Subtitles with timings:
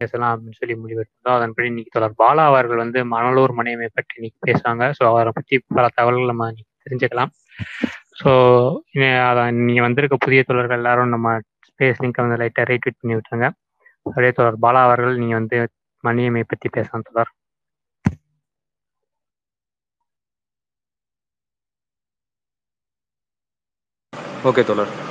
[0.00, 2.14] பேசலாம் அப்படின்னு சொல்லி முடிவெடுத்தோம் அதன்படி இன்னைக்கு தொடர்.
[2.22, 4.84] பாலா அவர்கள் வந்து மணலூர் மணியம்மை பற்றி இன்னைக்கு பேசுவாங்க.
[4.98, 6.48] ஸோ அவரை பற்றி பல தகவல்கள் நம்ம
[6.86, 7.32] தெரிஞ்சுக்கலாம்.
[8.20, 8.32] ஸோ
[9.28, 11.32] அதான் நீங்கள் வந்திருக்க புதிய தொடர்கள் எல்லாரும் நம்ம
[11.68, 13.48] ஸ்பேஸ் லிங்க் வந்து லைட்டாக ரீட்வீட் பண்ணி விட்டுருங்க.
[14.06, 14.62] அப்படியே தொடர்.
[14.66, 15.58] பாலா அவர்கள் நீங்கள் வந்து
[16.04, 17.32] மணியமை பற்றி பேசலாம் தொடர்.
[24.50, 25.05] ஓகே தொடர்.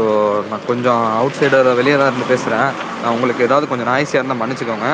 [0.00, 0.06] ஸோ
[0.50, 2.68] நான் கொஞ்சம் அவுட் சைடர் வெளியே தான் இருந்து பேசுகிறேன்
[3.00, 4.88] நான் உங்களுக்கு ஏதாவது கொஞ்சம் நாய்ஸியாக இருந்தால் மன்னிச்சுக்கோங்க.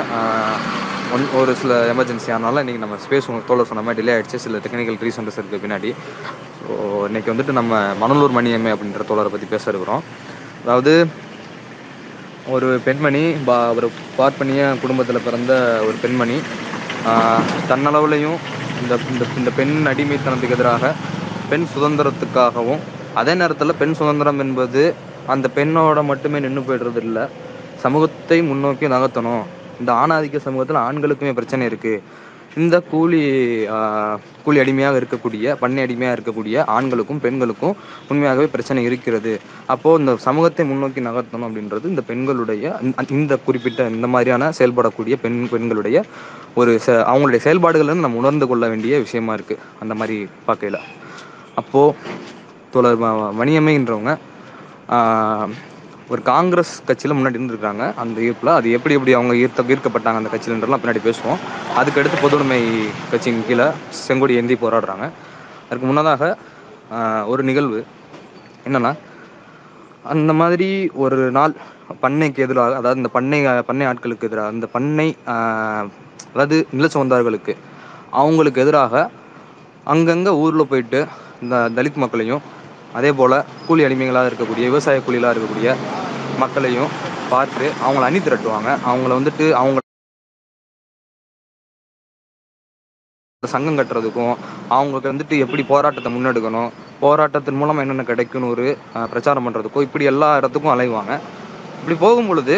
[1.15, 4.61] ஒன் ஒரு சில எமர்ஜென்சி ஆனால இன்றைக்கி நம்ம ஸ்பேஸ் உங்களுக்கு தோழர் சொன்ன மாதிரி டிலே ஆகிடுச்சு சில
[4.65, 5.91] டெக்னிக்கல் ரீசன்ஸ் இருக்குது பின்னாடி.
[6.61, 6.73] ஸோ
[7.09, 10.03] இன்றைக்கி வந்துட்டு நம்ம மணலூர் மணியம்மை அப்படின்ற தோழரை பற்றி பேச இருக்கிறோம்.
[10.65, 10.95] அதாவது
[12.57, 15.53] ஒரு பெண்மணி பா ஒரு பார்ப்பனிய குடும்பத்தில் பிறந்த
[15.89, 16.39] ஒரு பெண்மணி
[17.71, 18.39] தன்னளவுலையும்
[18.83, 20.95] இந்த இந்த இந்த பெண் அடிமைத்தனத்துக்கு எதிராக
[21.53, 22.85] பெண் சுதந்திரத்துக்காகவும்
[23.21, 24.95] அதே நேரத்தில் பெண் சுதந்திரம் என்பது
[25.27, 27.25] அந்த பெண்ணோட மட்டுமே நின்று போயிடுறது இல்லை.
[27.77, 29.45] சமூகத்தை முன்னோக்கி நகர்த்தணும்.
[29.81, 32.03] இந்த ஆணாதிக்க சமூகத்தில் ஆண்களுக்குமே பிரச்சனை இருக்குது
[32.57, 33.23] இந்த கூலி
[34.45, 37.75] கூலி அடிமையாக இருக்கக்கூடிய பண்ணை அடிமையாக இருக்கக்கூடிய ஆண்களுக்கும் பெண்களுக்கும்
[38.09, 39.41] உண்மையாகவே பிரச்சனை இருக்கிறது.
[39.67, 42.77] அப்போது இந்த சமூகத்தை முன்னோக்கி நகர்த்தணும் அப்படின்றது இந்த பெண்களுடைய
[43.11, 46.05] இந்த- குறிப்பிட்ட இந்த மாதிரியான செயல்படக்கூடிய பெண் பெண்களுடைய
[46.55, 50.81] ஒரு ச அவங்களுடைய செயல்பாடுகள்னு நம்ம உணர்ந்து கொள்ள வேண்டிய விஷயமா இருக்குது அந்த மாதிரி பார்க்கையில்.
[51.55, 51.97] அப்போது
[52.77, 52.99] தோழர்
[53.41, 54.13] மணியம்மைன்றவங்க
[56.13, 57.85] ஒரு காங்கிரஸ் கட்சியில் முன்னாடி இருந்திருக்காங்க.
[58.03, 61.41] அந்த ஈர்ப்பில் அது எப்படி எப்படி அவங்க ஈர்த்த ஈர்க்கப்பட்டாங்க அந்த கட்சியிலன்றலாம் பின்னாடி பேசுவோம்.
[61.81, 62.61] அதுக்கடுத்து பொதுவுடைமை
[63.13, 63.67] கட்சியின் கீழே
[64.05, 65.07] செங்கொடி ஏந்தி போராடுறாங்க.
[65.69, 66.23] அதுக்கு முன்னதாக
[67.33, 67.81] ஒரு நிகழ்வு.
[68.67, 68.93] என்னன்னா
[70.15, 70.69] அந்த மாதிரி
[71.05, 71.55] ஒரு நாள்
[72.03, 73.39] பண்ணைக்கு எதிராக அதாவது இந்த பண்ணை
[73.71, 75.09] பண்ணை ஆட்களுக்கு எதிராக அந்த பண்ணை
[76.35, 77.53] அதாவது நிலச்சொந்தார்களுக்கு
[78.21, 78.95] அவங்களுக்கு எதிராக
[79.93, 81.01] அங்கங்கே ஊரில் போயிட்டு
[81.45, 82.43] இந்த தலித் மக்களையும்
[82.99, 85.71] அதே போல் கூலி அடிமைகளாக இருக்கக்கூடிய விவசாய கூலிகளாக இருக்கக்கூடிய
[86.43, 86.93] மக்களையும்
[87.33, 88.71] பார்த்து அவங்கள அணி திரட்டுவாங்க.
[88.91, 89.81] அவங்கள வந்துட்டு அவங்க
[93.43, 94.35] சங்கம் கட்டுறதுக்கும்
[94.77, 96.71] அவங்களுக்கு வந்துட்டு எப்படி போராட்டத்தை முன்னெடுக்கணும்
[97.03, 98.65] போராட்டத்தின் மூலமா என்னென்ன கிடைக்கும்னு ஒரு
[99.13, 101.13] பிரச்சாரம் பண்றதுக்கோ இப்படி எல்லா இடத்துக்கும் அலைவாங்க.
[101.81, 102.55] இப்படி போகும் பொழுது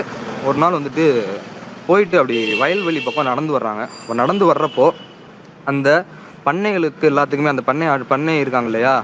[0.49, 1.05] ஒரு நாள் வந்துட்டு
[1.89, 3.85] போயிட்டு அப்படி வயல்வெளி பக்கம் நடந்து வர்றாங்க.
[4.23, 4.87] நடந்து வர்றப்போ
[5.73, 5.89] அந்த
[6.47, 8.97] பண்ணைகளுக்கு எல்லாத்துக்குமே அந்த பண்ணை பண்ணை இருக்காங்க இல்லையா?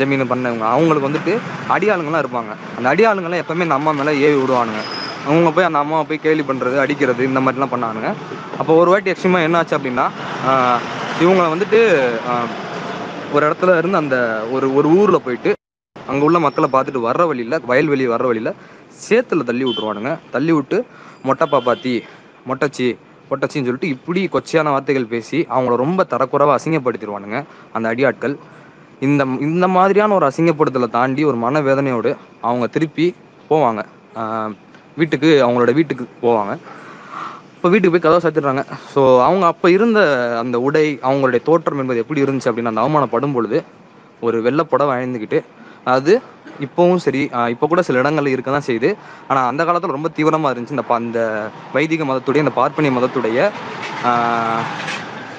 [0.00, 0.64] ஜமீன் பண்ணவங்க.
[0.74, 1.32] அவங்களுக்கு வந்துட்டு
[1.74, 2.52] அடியாளுங்கலாம் இருப்பாங்க.
[2.76, 4.80] அந்த அடியாளுங்கெல்லாம் எப்பவுமே நம்ம அம்மா மேலே ஏவி விடுவானுங்க.
[5.28, 8.10] அவங்க போய் அந்த அம்மாவை போய் கேலி பண்ணுறது அடிக்கிறது இந்த மாதிரிலாம் பண்ணானுங்க
[8.60, 10.06] அப்போ ஒரு வாட்டி எக்ஸ்ட்ரீமாக என்ன ஆச்சு அப்படின்னா
[11.22, 11.80] இவங்களை வந்துட்டு
[13.34, 14.16] ஒரு இடத்துல இருந்து அந்த
[14.56, 15.50] ஒரு ஒரு ஊரில் போயிட்டு
[16.10, 18.52] அங்கே உள்ள மக்களை பார்த்துட்டு வர்ற வழியில் வயல்வெளி வர்ற வழியில்
[19.06, 20.12] சேத்துல தள்ளி விட்டுருவானுங்க.
[20.34, 20.78] தள்ளி விட்டு
[21.28, 21.94] மொட்டை பாப்பாத்தி
[22.48, 22.86] மொட்டச்சி
[23.30, 27.40] மொட்டச்சின்னு சொல்லிட்டு இப்படி கொச்சையான வார்த்தைகள் பேசி அவங்கள ரொம்ப தரக்குறவை அசிங்கப்படுத்திடுவானுங்க
[27.76, 28.36] அந்த அடியாட்கள்.
[29.06, 32.10] இந்த இந்த மாதிரியான ஒரு அசிங்கப்படுத்தலை தாண்டி ஒரு மனவேதனையோடு
[32.46, 33.06] அவங்க திருப்பி
[33.50, 33.80] போவாங்க.
[35.00, 36.52] வீட்டுக்கு அவங்களோட வீட்டுக்கு போவாங்க.
[37.56, 38.62] இப்போ வீட்டுக்கு போய் கதவை சாத்திடுறாங்க.
[38.94, 40.00] ஸோ அவங்க அப்போ இருந்த
[40.42, 43.60] அந்த உடை அவங்களுடைய தோற்றம் என்பது எப்படி இருந்துச்சு அப்படின்னு அந்த அவமானப்படும் பொழுது
[44.26, 45.40] ஒரு வெள்ளப்படம் வாழ்ந்துக்கிட்டு
[45.94, 46.12] அது
[46.66, 47.22] இப்போவும் சரி
[47.54, 48.88] இப்போ கூட சில இடங்கள்ல இருக்க தான் செய்யுது
[49.30, 50.76] ஆனால் அந்த காலத்தில் ரொம்ப தீவிரமாக இருந்துச்சு.
[50.76, 51.20] இந்த அந்த
[51.76, 53.38] வைதிக மதத்துடைய இந்த பார்ப்பனிய மதத்துடைய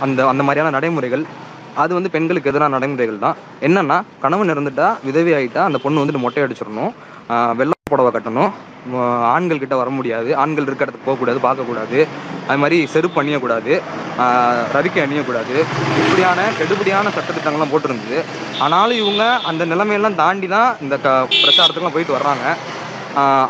[0.06, 1.26] அந்த அந்த மாதிரியான நடைமுறைகள்
[1.84, 3.38] அது வந்து பெண்களுக்கு எதிரான நடைமுறைகள் தான்.
[3.68, 6.92] என்னன்னா கணவன் இறந்துட்டா விதவி ஆயிட்டா அந்த பொண்ணு வந்துட்டு மொட்டை அடிச்சிடணும்.
[7.34, 8.52] ஆஹ் வெள்ளை புடவை கட்டணும்.
[9.34, 10.30] ஆண்கள் கிட்ட வர முடியாது.
[10.42, 12.00] ஆண்கள் இருக்க இடத்துக்கு போகக்கூடாது பார்க்கக்கூடாது
[12.50, 13.74] அது மாதிரி செருப்பு அணியக்கூடாது.
[14.76, 15.56] ரவிக்கை அணியக்கூடாது.
[16.02, 18.20] இப்படியான கெடுபடியான சட்டத்திட்டங்கள்லாம் போட்டிருந்தது.
[18.66, 21.10] ஆனாலும் இவங்க அந்த நிலைமையெல்லாம் தாண்டி தான் இந்த க
[21.44, 22.46] பிரச்சாரத்துக்குலாம் போயிட்டு வர்றாங்க.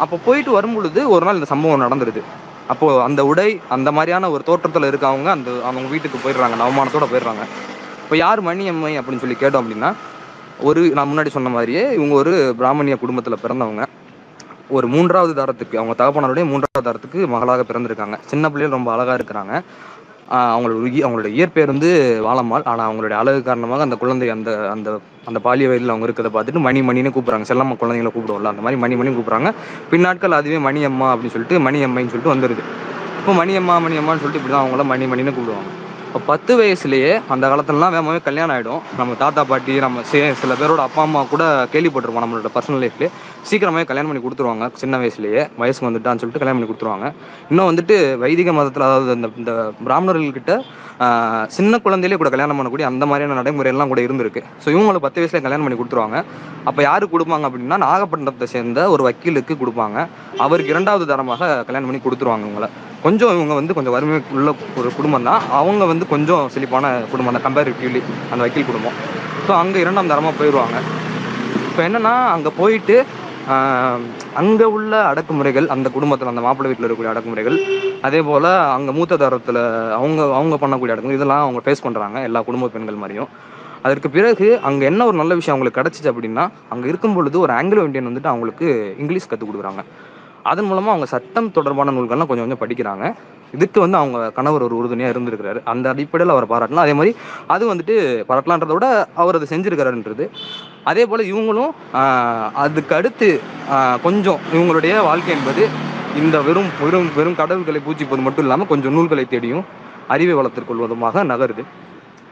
[0.03, 2.21] அப்போ போயிட்டு வரும் பொழுது ஒரு நாள் இந்த சம்பவம் நடந்துருது.
[2.73, 6.55] அப்போது அந்த உடை அந்த மாதிரியான ஒரு தோற்றத்தில் இருக்கவங்க அந்த அவங்க வீட்டுக்கு போயிடுறாங்க.
[6.57, 7.45] அந்த அவமானத்தோட போயிடுறாங்க.
[8.09, 9.89] இப்போ யார் மணியம்மை அப்படின்னு சொல்லி கேட்டோம் அப்படின்னா
[10.67, 13.83] ஒரு நான் முன்னாடி சொன்ன மாதிரியே இவங்க ஒரு பிராமணிய குடும்பத்தில் பிறந்தவங்க.
[14.77, 18.17] ஒரு மூன்றாவது தரத்துக்கு அவங்க தகப்பனாருடைய மூன்றாவது தரத்துக்கு மகளாக பிறந்திருக்காங்க.
[18.31, 19.53] சின்ன பிள்ளைகள் ரொம்ப அழகாக இருக்கிறாங்க.
[20.53, 21.89] அவங்களோட அவங்களோட இயற்பெயர் வந்து
[22.27, 22.65] வாழம்மாள்.
[22.71, 24.95] ஆனால் அவங்களுடைய அழகு காரணமாக அந்த குழந்தை அந்த அந்த
[25.31, 27.47] அந்த பாலிய வயதில் அவங்க இருக்கிறத பார்த்துட்டு மணி மணின்னு கூப்பிட்றாங்க.
[27.51, 29.51] செல்லம்மா குழந்தைங்களை கூப்பிடுவோம்ல அந்த மாதிரி மணி மணி கூப்பிட்றாங்க.
[29.91, 32.65] பின்னாட்கள் அதுவே மணியம்மா அப்படின்னு சொல்லிட்டு மணியம்மைன்னு சொல்லிட்டு வந்துருது.
[33.19, 35.71] இப்போ மணியம்மா மணியம்மான்னு சொல்லிட்டு இப்படி தான் அவங்கள மணி மணின்னு கூப்பிடுவாங்க.
[36.09, 40.81] இப்போ பத்து வயசுலயே அந்த காலத்துலலாம் வேகமாகவே கல்யாணம் ஆகிடும் நம்ம தாத்தா பாட்டி நம்ம சே- சில பேரோட
[40.83, 43.09] அப்பா அம்மா கூட கேள்விப்பட்டிருப்போம் நம்மளோட பர்சனல் லைஃப்லேயே
[43.47, 44.65] சீக்கிரமாகவே கல்யாணம் பண்ணி கொடுத்துருவாங்க.
[44.81, 47.07] சின்ன வயசுலேயே வயசுக்கு வந்துட்டான்னு சொல்லிட்டு கல்யாணம் பண்ணி கொடுத்துருவாங்க.
[47.51, 49.51] இன்னும் வந்துட்டு வைதிக மதத்தில் அதாவது இந்த இந்த
[49.85, 50.55] பிராமணர்கள்கிட்ட
[51.57, 54.41] சின்ன குழந்தையிலே கூட கல்யாணம் பண்ணக்கூடிய அந்த மாதிரியான நடைமுறையெல்லாம் கூட இருந்திருக்கு.
[54.63, 56.17] ஸோ இவங்களை பத்து வயசுல கல்யாணம் பண்ணி கொடுத்துருவாங்க.
[56.69, 59.97] அப்போ யாரு கொடுப்பாங்க அப்படின்னா நாகப்பட்டினத்தை சேர்ந்த ஒரு வக்கீலுக்கு கொடுப்பாங்க.
[60.45, 62.69] அவருக்கு இரண்டாவது தரமாக கல்யாணம் பண்ணி கொடுத்துருவாங்க இவங்களை.
[63.05, 64.49] கொஞ்சம் இவங்க வந்து கொஞ்சம் வறுமை உள்ள
[64.79, 65.41] ஒரு குடும்பம் தான்.
[65.59, 67.45] அவங்க வந்து கொஞ்சம் செழிப்பான குடும்பம் தான்.
[67.47, 68.01] கம்பேரிட்டிவ்லி
[68.31, 68.97] அந்த வக்கீல் குடும்பம்.
[69.47, 70.77] ஸோ அங்கே இரண்டாம் தரமாக போயிடுவாங்க
[71.69, 72.95] இப்போ என்னன்னா அங்கே போயிட்டு
[74.39, 77.57] அங்கே உள்ள அடக்குமுறைகள் அந்த குடும்பத்தில் அந்த மாப்பிள்ளை வீட்டில் இருக்கக்கூடிய அடக்குமுறைகள்
[78.07, 79.61] அதே போல் அங்கே மூத்த தரத்தில்
[79.99, 83.31] அவங்க அவங்க பண்ணக்கூடிய அடக்குமுறை இதெல்லாம் அவங்க ஃபேஸ் பண்ணுறாங்க எல்லா குடும்ப பெண்கள் மாதிரியும்.
[83.85, 87.85] அதற்கு பிறகு அங்கே என்ன ஒரு நல்ல விஷயம் அவங்களுக்கு கிடச்சிச்சு அப்படின்னா அங்கே இருக்கும் பொழுது ஒரு ஆங்கிலோ
[87.87, 88.67] இண்டியன் வந்துட்டு அவங்களுக்கு
[89.01, 89.83] இங்கிலீஷ் கற்றுக் கொடுக்குறாங்க.
[90.51, 93.05] அதன் மூலமாக அவங்க சட்டம் தொடர்பான நூல்கள்லாம் கொஞ்சம் கொஞ்சம் படிக்கிறாங்க.
[93.57, 95.59] இதுக்கு வந்து அவங்க கணவர் ஒரு உறுதுணையாக இருந்திருக்கிறாரு.
[95.71, 96.85] அந்த அடிப்படையில் அவர் பாராட்டலாம்.
[96.87, 97.11] அதே மாதிரி
[97.53, 97.95] அது வந்துட்டு
[98.29, 98.89] பாராட்டலான்றத விட
[99.21, 100.25] அவர் அதை செஞ்சிருக்கிறாருன்றது.
[100.89, 101.71] அதே போல் இவங்களும்
[102.01, 103.29] அதுக்கடுத்து அதுக்கு அடுத்து
[104.05, 105.63] கொஞ்சம் இவங்களுடைய வாழ்க்கை என்பது
[106.21, 109.65] இந்த வெறும் வெறும் வெறும் கடவுள்களை பூஜிப்பது மட்டும் இல்லாமல் கொஞ்சம் நூல்களை தேடியும்
[110.15, 111.63] அறிவை வளர்த்துக் கொள்வதுமாக நகருது.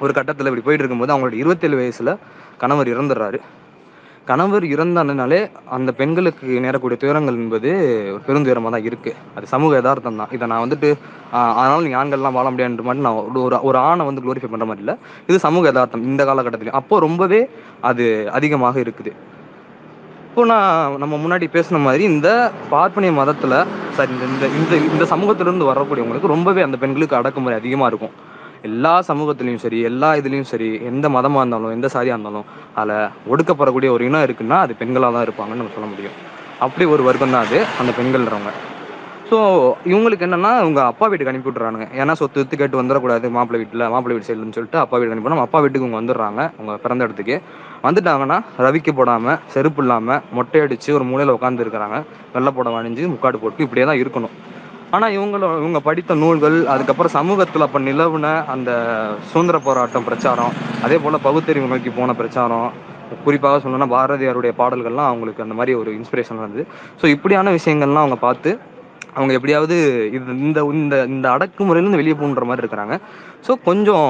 [0.03, 2.11] ஒரு கட்டத்தில் இப்படி போயிட்டு இருக்கும்போது அவங்களுடைய இருபத்தேழு வயசில்
[2.61, 3.39] கணவர் இறந்துடுறாரு.
[4.27, 7.69] கணவர் இறந்தானாலே அந்த பெண்களுக்கு நேரக்கூடிய துயரங்கள் என்பது
[8.13, 10.27] ஒரு பெருந்துயரமாக தான் இருக்குது அது சமூக யதார்த்தம் தான்.
[10.31, 10.97] இதை நான் வந்துட்டு
[11.31, 14.77] அதனால் நீங்கள் ஆண்கள்லாம் வாழ முடியாதுன்ற மாதிரி நான் ஒரு- ஒரு ஒரு ஆணை வந்து குளோரிஃபை பண்ணுற மாதிரி
[14.77, 14.95] இல்லை.
[15.27, 16.77] இது சமூக யதார்த்தம் இந்த காலகட்டத்திலையும்.
[16.81, 17.49] அப்போ ரொம்பவே
[17.81, 19.11] அது அதிகமாக இருக்குது.
[20.29, 25.73] இப்போ நான் நம்ம முன்னாடி பேசின மாதிரி இந்த பார்ப்பனிய மதத்தில் சரி இந்த இந்த இந்த இந்த சமூகத்திலிருந்து
[25.73, 28.35] வரக்கூடியவங்களுக்கு ரொம்பவே அந்த பெண்களுக்கு அடக்குமுறை அதிகமாக இருக்கும்.
[28.67, 32.47] எல்லா சமூகத்துலேயும் சரி எல்லா இதுலேயும் சரி எந்த மதமாக இருந்தாலும் எந்த சாதியாக இருந்தாலும்
[32.81, 32.95] அதில்
[33.33, 36.17] ஒடுக்கப்படக்கூடிய ஒரு இனம் இருக்குன்னா அது பெண்களாக தான் இருப்பாங்கன்னு நம்ம சொல்ல முடியும்.
[36.65, 38.51] அப்படி ஒரு வர்க்கம் தான் அது அந்த பெண்கள்ன்றவங்க
[39.29, 39.37] ஸோ
[39.91, 44.13] இவங்களுக்கு என்னன்னா உங்க அப்பா வீட்டுக்கு அனுப்பி விட்றானுங்க ஏன்னா சொத்து வித்து கேட்டு வந்துடக்கூடாது மாப்பிள்ளை வீட்டில் மாப்பிள்ளை
[44.15, 47.37] வீட்டு சைடுன்னு சொல்லிட்டு அப்பா வீட்டுக்கு அனுப்பி அப்பா வீட்டுக்கு இவங்க வந்துடுறாங்க உங்க பிறந்த இடத்துக்கு.
[47.87, 51.99] வந்துட்டாங்கன்னா ரவிக்கு போடாமல் செருப்பு இல்லாமல் மொட்டை அடிச்சு ஒரு மூலையில் உட்காந்துருக்கிறாங்க
[52.35, 54.33] வெள்ளை போட அணிஞ்சு முக்காடு போட்டு இப்படியே தான் இருக்கணும்.
[54.95, 58.71] ஆனால் இவங்கள இவங்க படித்த நூல்கள் அதுக்கப்புறம் சமூகத்தில் அப்போ நிலவுன அந்த
[59.31, 60.53] சுதந்திர போராட்டம் பிரச்சாரம்
[60.85, 62.69] அதே போல் பகுத்தறிவு நோக்கி போன பிரச்சாரம்
[63.25, 66.63] குறிப்பாக சொல்லணும்னா பாரதியாருடைய பாடல்கள்லாம் அவங்களுக்கு அந்த மாதிரி ஒரு இன்ஸ்பிரேஷன் இருந்தது.
[67.01, 68.51] ஸோ இப்படியான விஷயங்கள்லாம் அவங்க பார்த்து
[69.17, 69.75] அவங்க எப்படியாவது
[70.17, 72.95] இது இந்த இந்த இந்த அடக்குமுறையிலேருந்து வெளியே போன்ற மாதிரி இருக்கிறாங்க.
[73.47, 74.09] ஸோ கொஞ்சம்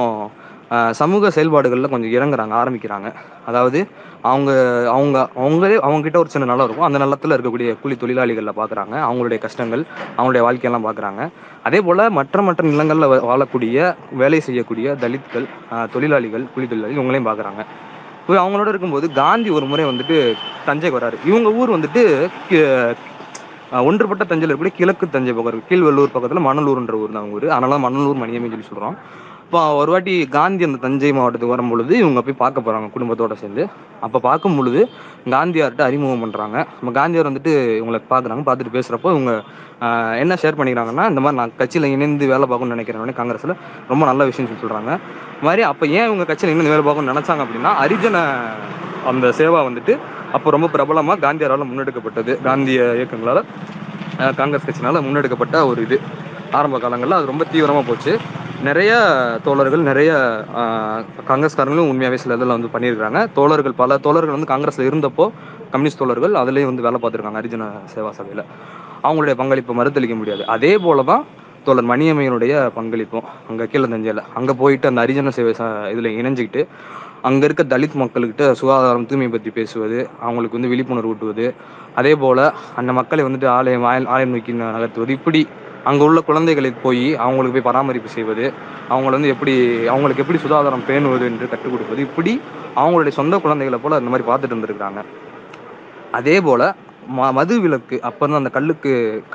[0.90, 3.12] சமூக செயல்பாடுகளில் கொஞ்சம் இறங்குறாங்க ஆரம்பிக்கிறாங்க.
[3.46, 3.88] அதாவது
[4.22, 4.52] அவங்க
[4.88, 6.86] அவங்க அவங்களே அவங்ககிட்ட ஒரு சின்ன நிலம் இருக்கும்.
[6.86, 9.86] அந்த நிலத்தில் இருக்கக்கூடிய கூலி தொழிலாளிகளை பார்க்குறாங்க அவங்களுடைய கஷ்டங்கள்
[10.16, 11.28] அவங்களுடைய வாழ்க்கையெல்லாம் பார்க்குறாங்க
[11.64, 15.46] அதே போல் மற்ற மற்ற நிலங்களில் வாழக்கூடிய வேலை செய்யக்கூடிய தலித்கள்
[15.92, 17.64] தொழிலாளிகள் கூலி தொழிலாளிகள் இவங்களையும் பார்க்குறாங்க
[18.20, 20.32] இப்போ அவங்களோட இருக்கும்போது காந்தி ஒரு முறை வந்துட்டு
[20.66, 21.26] தஞ்சைக்கு வராரு.
[21.26, 22.94] இவங்க ஊர் வந்துட்டு கி-
[23.72, 27.50] ஒன்றுபட்ட தஞ்சையில் இருக்கக்கூடிய கிழக்கு தஞ்சை பக்கம் கீழ்வெள்ளூர் பக்கத்தில் மணலூர்ன்ற ஊர் தான் ஊர்.
[27.50, 32.20] அதனால மணலூர் மணியமே சொல்லி சொல்கிறோம் இப்போ ஒரு வாட்டி காந்தி அந்த தஞ்சை மாவட்டத்துக்கு வரும் பொழுது இவங்க
[32.24, 33.62] போய் பார்க்க போகிறாங்க குடும்பத்தோட சேர்ந்து.
[34.06, 34.80] அப்போ பார்க்கும் பொழுது
[35.34, 39.32] காந்தியார்கிட்ட அறிமுகம் பண்ணுறாங்க நம்ம காந்தியார் வந்துட்டு இவங்களை பார்க்குறாங்க பார்த்துட்டு பேசுகிறப்போ இவங்க
[40.22, 43.54] என்ன ஷேர் பண்ணிக்கிறாங்கன்னா இந்த மாதிரி நான் கட்சியில் இணைந்து வேலை பார்க்கணும்னு நினைக்கிறேன் காங்கிரஸில்
[43.92, 44.92] ரொம்ப நல்ல விஷயம் சொல்லி சொல்கிறாங்க
[45.48, 48.24] மாதிரி அப்போ ஏன் இவங்க கட்சியில் இணைந்து வேலை பார்க்கணும்னு நினச்சாங்க அப்படின்னா அரிஜன
[49.12, 49.94] அந்த சேவா வந்துட்டு
[50.36, 52.34] அப்போ ரொம்ப பிரபலமாக காந்தியாரால் முன்னெடுக்கப்பட்டது.
[52.48, 53.44] காந்திய இயக்கங்களால்
[54.40, 55.98] காங்கிரஸ் கட்சினால் முன்னெடுக்கப்பட்ட ஒரு இது.
[56.58, 58.12] ஆரம்ப காலங்களில் அது ரொம்ப தீவிரமாக போச்சு.
[58.66, 58.92] நிறைய
[59.46, 60.10] தோழர்கள் நிறைய
[61.30, 65.24] காங்கிரஸ்காரங்களும் உண்மையாகவே சில இதில் வந்து பண்ணியிருக்காங்க தோழர்கள் பல தோழர்கள் வந்து காங்கிரஸில் இருந்தப்போ
[65.72, 68.42] கம்யூனிஸ்ட் தோழர்கள் அதுலேயும் வந்து வேலை பார்த்துருக்காங்க ஹரிஜன சேவா சபையில்.
[69.06, 70.42] அவங்களுடைய பங்களிப்பை மறுத்தளிக்க முடியாது.
[70.54, 71.24] அதே போல தான்
[71.66, 75.52] தோழர் மணியம்மையனுடைய பங்களிப்பும் அங்கே கீழே தஞ்சையில் அங்கே போயிட்டு அந்த ஹரிஜன சேவை
[75.92, 76.62] இதில் இணைஞ்சிக்கிட்டு
[77.28, 81.46] அங்கே இருக்க தலித் மக்கள்கிட்ட சுகாதாரம் தூய்மை பற்றி பேசுவது அவங்களுக்கு வந்து விழிப்புணர்வு ஊட்டுவது
[82.00, 82.44] அதே போல்
[82.80, 85.42] அந்த மக்களை வந்துட்டு ஆலயம் ஆலயம் நோக்கி நகர்த்துவது இப்படி
[85.88, 88.44] அங்கே உள்ள குழந்தைகளுக்கு போய் அவங்களுக்கு போய் பராமரிப்பு செய்வது
[88.92, 89.54] அவங்கள வந்து எப்படி
[89.92, 92.34] அவங்களுக்கு எப்படி சுகாதாரம் பேணுவது என்று கற்றுக் கொடுப்பது இப்படி
[92.80, 95.02] அவங்களுடைய சொந்த குழந்தைகளை போல் அந்த மாதிரி பார்த்துட்டு இருந்திருக்கிறாங்க.
[96.18, 96.66] அதே போல்
[97.16, 98.90] ம மது விலக்கு அப்போ தான் அந்த கல்லுக்கு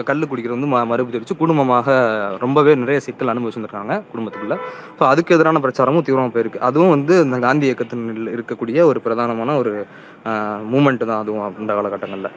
[0.09, 1.95] கல் குடிக்கிறது வந்து ம மறுப்பு தெரிவித்து குடும்பமாக
[2.43, 4.55] ரொம்பவே நிறைய சிக்கல் அனுபவிச்சுருக்காங்க குடும்பத்துக்குள்ள.
[4.97, 6.59] ஸோ அதுக்கு எதிரான பிரச்சாரமும் தீவிரமாக போயிருக்கு.
[6.67, 9.73] அதுவும் வந்து இந்த காந்தி இயக்கத்தின் இருக்கக்கூடிய ஒரு பிரதானமான ஒரு
[10.73, 12.31] மூமெண்ட் தான் அதுவும் அந்த காலகட்டங்களில்.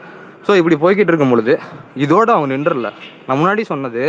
[0.47, 1.53] ஸோ இப்படி போய்கிட்டு இருக்கும் பொழுது
[2.05, 2.89] இதோடு அவங்க நின்றுல.
[3.27, 4.03] நான் முன்னாடி சொன்னது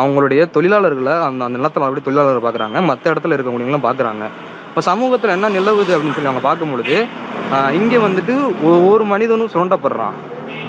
[0.00, 4.24] அவங்களுடைய தொழிலாளர்களை அந்த அந்த நிலத்தில் அப்படி தொழிலாளர்கள் பார்க்குறாங்க மற்ற இடத்துல இருக்கக்கூடியவங்களும் பார்க்குறாங்க
[4.68, 6.96] இப்போ சமூகத்தில் என்ன நிலவுது அப்படின்னு சொல்லி அவங்க பார்க்கும் பொழுது
[7.78, 8.34] இங்கே வந்துட்டு
[8.70, 10.16] ஒவ்வொரு மனிதனும் சுரண்டப்படுறான்.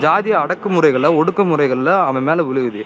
[0.04, 2.82] ஜாதிய அடக்குமுறைகளில் ஒடுக்குமுறைகளில் அவன் மேலே விழுகுது.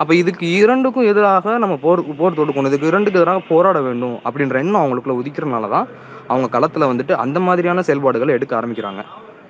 [0.00, 4.82] அப்போ இதுக்கு இரண்டுக்கும் எதிராக நம்ம போர் போர் தொடுக்கணும் இதுக்கு இரண்டுக்கு எதிராக போராட வேண்டும் அப்படின்ற எண்ணம்
[4.82, 5.88] அவங்களுக்குள்ள உதிக்கிறனால தான்
[6.32, 9.02] அவங்க களத்தில் வந்துட்டு அந்த மாதிரியான செயல்பாடுகளை எடுக்க ஆரம்பிக்கிறாங்க.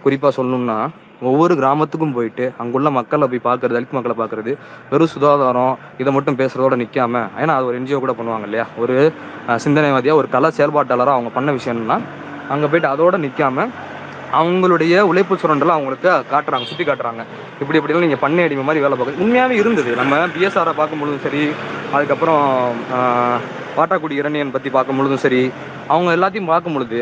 [0.05, 0.79] குறிப்பாக சொல்லணும்னா
[1.23, 4.53] ஒவ்வொரு கிராமத்துக்கும் போயிட்டு அங்குள்ள மக்களை போய் பார்க்கறது தலித் மக்களை பார்க்கறது
[4.91, 8.67] வெறும் சுகாதாரம் இதை மட்டும் பேசுறதோட நிற்காம ஏன்னா அது ஒரு என்ஜிஓ கூட பண்ணுவாங்க இல்லையா?
[8.83, 8.97] ஒரு
[9.65, 11.97] சிந்தனைவாதியாக ஒரு கல செயல்பாட்டாளராக அவங்க பண்ண விஷயம்னா
[12.55, 13.67] அங்கே போயிட்டு அதோட நிற்காம
[14.39, 17.23] அவங்களுடைய உழைப்பு சுரண்டலை அவங்களுக்கு காட்டுறாங்க சுற்றி காட்டுறாங்க.
[17.61, 19.91] இப்படி இப்படிலாம் நீங்கள் பண்ணை அடிமை மாதிரி வேலை பார்க்குறது உண்மையாகவே இருந்தது.
[20.01, 21.43] நம்ம பிஎஸ்ஆரை பார்க்கும்பொழுதும் சரி
[21.97, 22.43] அதுக்கப்புறம்
[23.79, 25.43] பாட்டாக்குடி இரணியன் பற்றி பார்க்கும் பொழுதும் சரி
[25.93, 27.01] அவங்க எல்லாத்தையும் பார்க்கும் பொழுது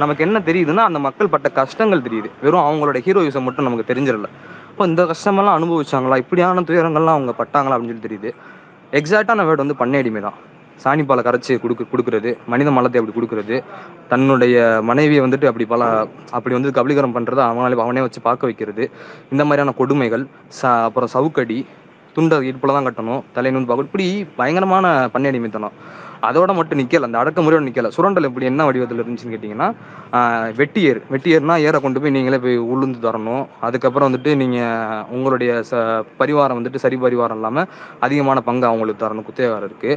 [0.00, 2.28] நமக்கு என்ன தெரியுதுன்னா அந்த மக்கள் பட்ட கஷ்டங்கள் தெரியுது.
[2.44, 4.28] வெறும் அவங்களோட ஹீரோயிசம் மட்டும் நமக்கு தெரிஞ்சிடல.
[4.70, 6.16] இப்போ இந்த கஷ்டமெல்லாம் அனுபவிச்சாங்களா?
[6.22, 8.30] இப்படியான துயரங்கள்லாம் அவங்க பட்டாங்களா அப்படின்னு சொல்லி தெரியுது.
[9.00, 10.38] எக்ஸாக்டான வேர்டு வந்து பண்ணை அடிமை தான்
[10.84, 13.56] சாணிப்பாலை கரைச்சி கொடுக்கு கொடுக்குறது மனித மலத்தை அப்படி கொடுக்குறது
[14.12, 14.56] தன்னுடைய
[14.88, 15.82] மனைவியை வந்துட்டு அப்படி பல
[16.36, 18.84] அப்படி வந்து கபலீகரம் பண்ணுறது அவனால அவனே வச்சு பார்க்க வைக்கிறது.
[19.32, 20.24] இந்த மாதிரியான கொடுமைகள்
[20.60, 21.58] ச அப்புறம் சவுக்கடி
[22.16, 24.06] துண்டை இடுப்பில் தான் கட்டணும் தலையை நுண்டு பார்க்கணும் இப்படி
[24.40, 25.76] பயங்கரமான பண்ணை அடிமைத்தனம்
[26.22, 27.88] அதோட மட்டும் நிக்கல அந்த அடக்குமுறையோட நிக்கல.
[27.96, 29.68] சுரண்டல் எப்படி என்ன வடிவத்தில் இருந்துச்சுன்னு கேட்டிங்கன்னா
[30.12, 33.44] ஆஹ் வெட்டி ஏர் வெட்டி ஏர்னா ஏரை கொண்டு போய் நீங்களே போய் உளுந்து தரணும்.
[33.60, 34.76] அதுக்கப்புறம் வந்துட்டு நீங்கள்
[35.16, 35.74] உங்களுடைய ச
[36.20, 37.68] பரிவாரம் வந்துட்டு சரி பரிவாரம் இல்லாமல்
[38.00, 39.92] அதிகமான பங்கு அவங்களுக்கு தரணும் குத்தகையாளருக்கு.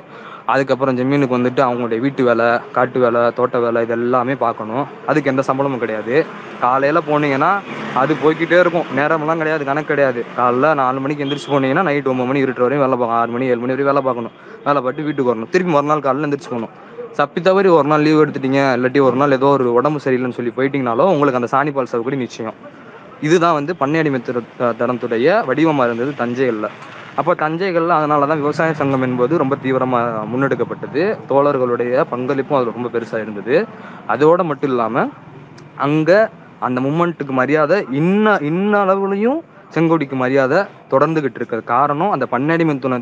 [0.54, 4.84] அதுக்கப்புறம் ஜமீனுக்கு வந்துட்டு அவங்களுடைய வீட்டு வேலை காட்டு வேலை தோட்ட வேலை இது எல்லாமே பார்க்கணும்.
[5.10, 6.16] அதுக்கு எந்த சம்பளமும் கிடையாது.
[6.64, 7.52] காலையில் போனீங்கன்னா
[8.02, 8.88] அது போய்கிட்டே இருக்கும்.
[9.00, 10.22] நேரமெல்லாம் கிடையாது கணக்கு கிடையாது.
[10.40, 13.20] காலைல நாலு மணிக்கு எந்திரிச்சு போனீங்கன்னா நைட் ஒம்பது மணி இருட்டு வரையும் வேலை பார்க்கணும்.
[13.22, 14.36] ஆறு மணி ஏழு மணி வரையும் வேலை பார்க்கணும்.
[14.68, 15.52] வேலை பார்த்து வீட்டுக்கு வரணும்.
[15.56, 16.74] திருப்பி மறுநாள் காலையில் எந்திரிச்சு போகணும்.
[17.20, 21.12] சப்பி தவறி ஒரு நாள் லீவ் எடுத்துட்டீங்க இல்லாட்டி ஒரு நாள் ஏதோ ஒரு உடம்பு சரியில்லைன்னு சொல்லி போயிட்டீங்கனாலும்
[21.14, 22.58] உங்களுக்கு அந்த சாணிப்பால் சவுக்கடி நிச்சயம்.
[23.28, 24.20] இதுதான் வந்து பண்ணை அடிமை
[24.82, 26.66] தனத்துடைய வடிவமாக இருந்தது தஞ்சையில்
[27.20, 31.04] அப்போ தஞ்சைகளில் அதனால தான் விவசாய சங்கம் என்பது ரொம்ப தீவிரமாக முன்னெடுக்கப்பட்டது.
[31.30, 33.56] தோழர்களுடைய பங்களிப்பும் அதில் ரொம்ப பெருசாக இருந்தது.
[34.14, 35.12] அதோடு மட்டும் இல்லாமல்
[35.86, 36.20] அங்கே
[36.68, 39.40] அந்த மூமெண்ட்டுக்கு மரியாதை இன்ன இன்ன அளவுலையும்
[39.76, 40.60] செங்கோடிக்கு மரியாதை
[40.92, 43.00] தொடர்ந்துகிட்டு இருக்கிற காரணம் அந்த பன்னடிமை துண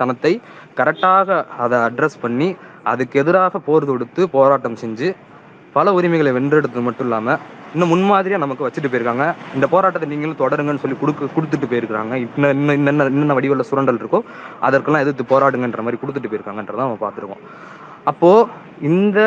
[0.00, 0.32] தனத்தை
[0.78, 1.28] கரெக்டாக
[1.64, 2.48] அதை அட்ரஸ் பண்ணி
[2.92, 5.08] அதுக்கு எதிராக போர் தொடுத்து போராட்டம் செஞ்சு
[5.76, 7.40] பல உரிமைகளை வென்றெடுத்தது மட்டும் இல்லாமல்
[7.74, 9.24] இன்னும் முன்மாதிரியாக நமக்கு வச்சுட்டு போயிருக்காங்க.
[9.56, 14.20] இந்த போராட்டத்தை நீங்களும் தொடருங்கன்னு சொல்லி கொடுக்க கொடுத்துட்டு போயிருக்காங்க இன்னும் இன்னும் இன்னென்ன என்னென்ன வடிவில் சுரண்டல் இருக்கோ
[14.68, 17.44] அதற்கெல்லாம் எதிர்த்து போராடுங்கன்ற மாதிரி கொடுத்துட்டு போயிருக்காங்கன்றத நம்ம பார்த்துருக்கோம்.
[18.10, 19.18] அப்போது இந்த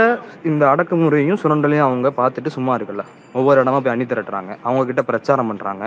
[0.50, 3.04] இந்த அடக்குமுறையும் சுரண்டலையும் அவங்க பார்த்துட்டு சும்மா இருக்கல.
[3.40, 4.52] ஒவ்வொரு இடமா போய் அணி திரட்டுறாங்க.
[4.68, 5.84] அவங்க கிட்ட பிரச்சாரம் பண்ணுறாங்க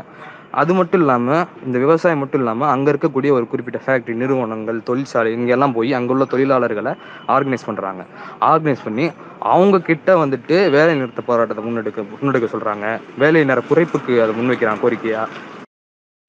[0.61, 5.75] அது மட்டும் இல்லாமல் இந்த விவசாயம் மட்டும் இல்லாமல் அங்கே இருக்கக்கூடிய ஒரு குறிப்பிட்ட ஃபேக்ட்ரி நிறுவனங்கள் தொழிற்சாலை இங்கெல்லாம்
[5.79, 6.93] போய் அங்குள்ள தொழிலாளர்களை
[7.35, 8.05] ஆர்கனைஸ் பண்ணுறாங்க
[8.51, 9.07] ஆர்கனைஸ் பண்ணி
[9.55, 12.87] அவங்க கிட்ட வந்துட்டு வேலை நிறுத்த போராட்டத்தை முன்னெடுக்க முன்னெடுக்க சொல்றாங்க.
[13.23, 15.23] வேலை நேர குறைப்புக்கு அதை முன்வைக்கிறாங்க கோரிக்கையா?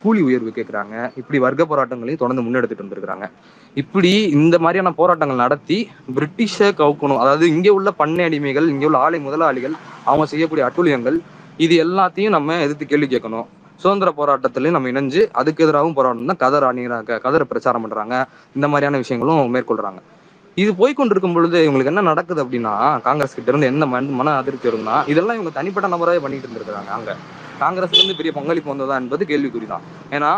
[0.04, 3.26] கூலி உயர்வு கேட்குறாங்க இப்படி வர்க்க போராட்டங்களையும் தொடர்ந்து முன்னெடுத்துட்டு வந்திருக்கிறாங்க.
[3.82, 5.78] இப்படி இந்த மாதிரியான போராட்டங்கள் நடத்தி
[6.18, 7.22] பிரிட்டிஷை கவுக்கணும்.
[7.24, 9.76] அதாவது இங்கே உள்ள பண்ணை அடிமைகள் இங்கே உள்ள ஆலை முதலாளிகள்
[10.10, 11.18] அவங்க செய்யக்கூடிய அட்டூழியங்கள்
[11.66, 13.48] இது எல்லாத்தையும் நம்ம எதிர்த்து கேள்வி கேட்கணும்.
[13.84, 18.16] சுதந்திர போராட்டத்திலையும் நம்ம இணைஞ்சு அதுக்கு எதிராகவும் போராட்டம் தான் கதர் அணிகிறாங்க கதரை பிரச்சாரம் பண்றாங்க.
[18.58, 20.00] இந்த மாதிரியான விஷயங்களும் மேற்கொள்றாங்க.
[20.58, 24.96] இது போய்கொண்டிருக்கும் பொழுது இவங்களுக்கு என்ன நடக்குது அப்படின்னா காங்கிரஸ் கிட்ட இருந்து என்ன மன மன அதிருப்தி வரும்னா
[25.08, 27.12] இதெல்லாம் இவங்க தனிப்பட்ட நபராகவே பண்ணிட்டு இருந்திருக்காங்க அங்க.
[27.60, 30.32] காங்கிரஸ்ல இருந்து பெரிய பங்களிப்பு வந்ததா என்பது கேள்விக்குறி தான் ஏன்னா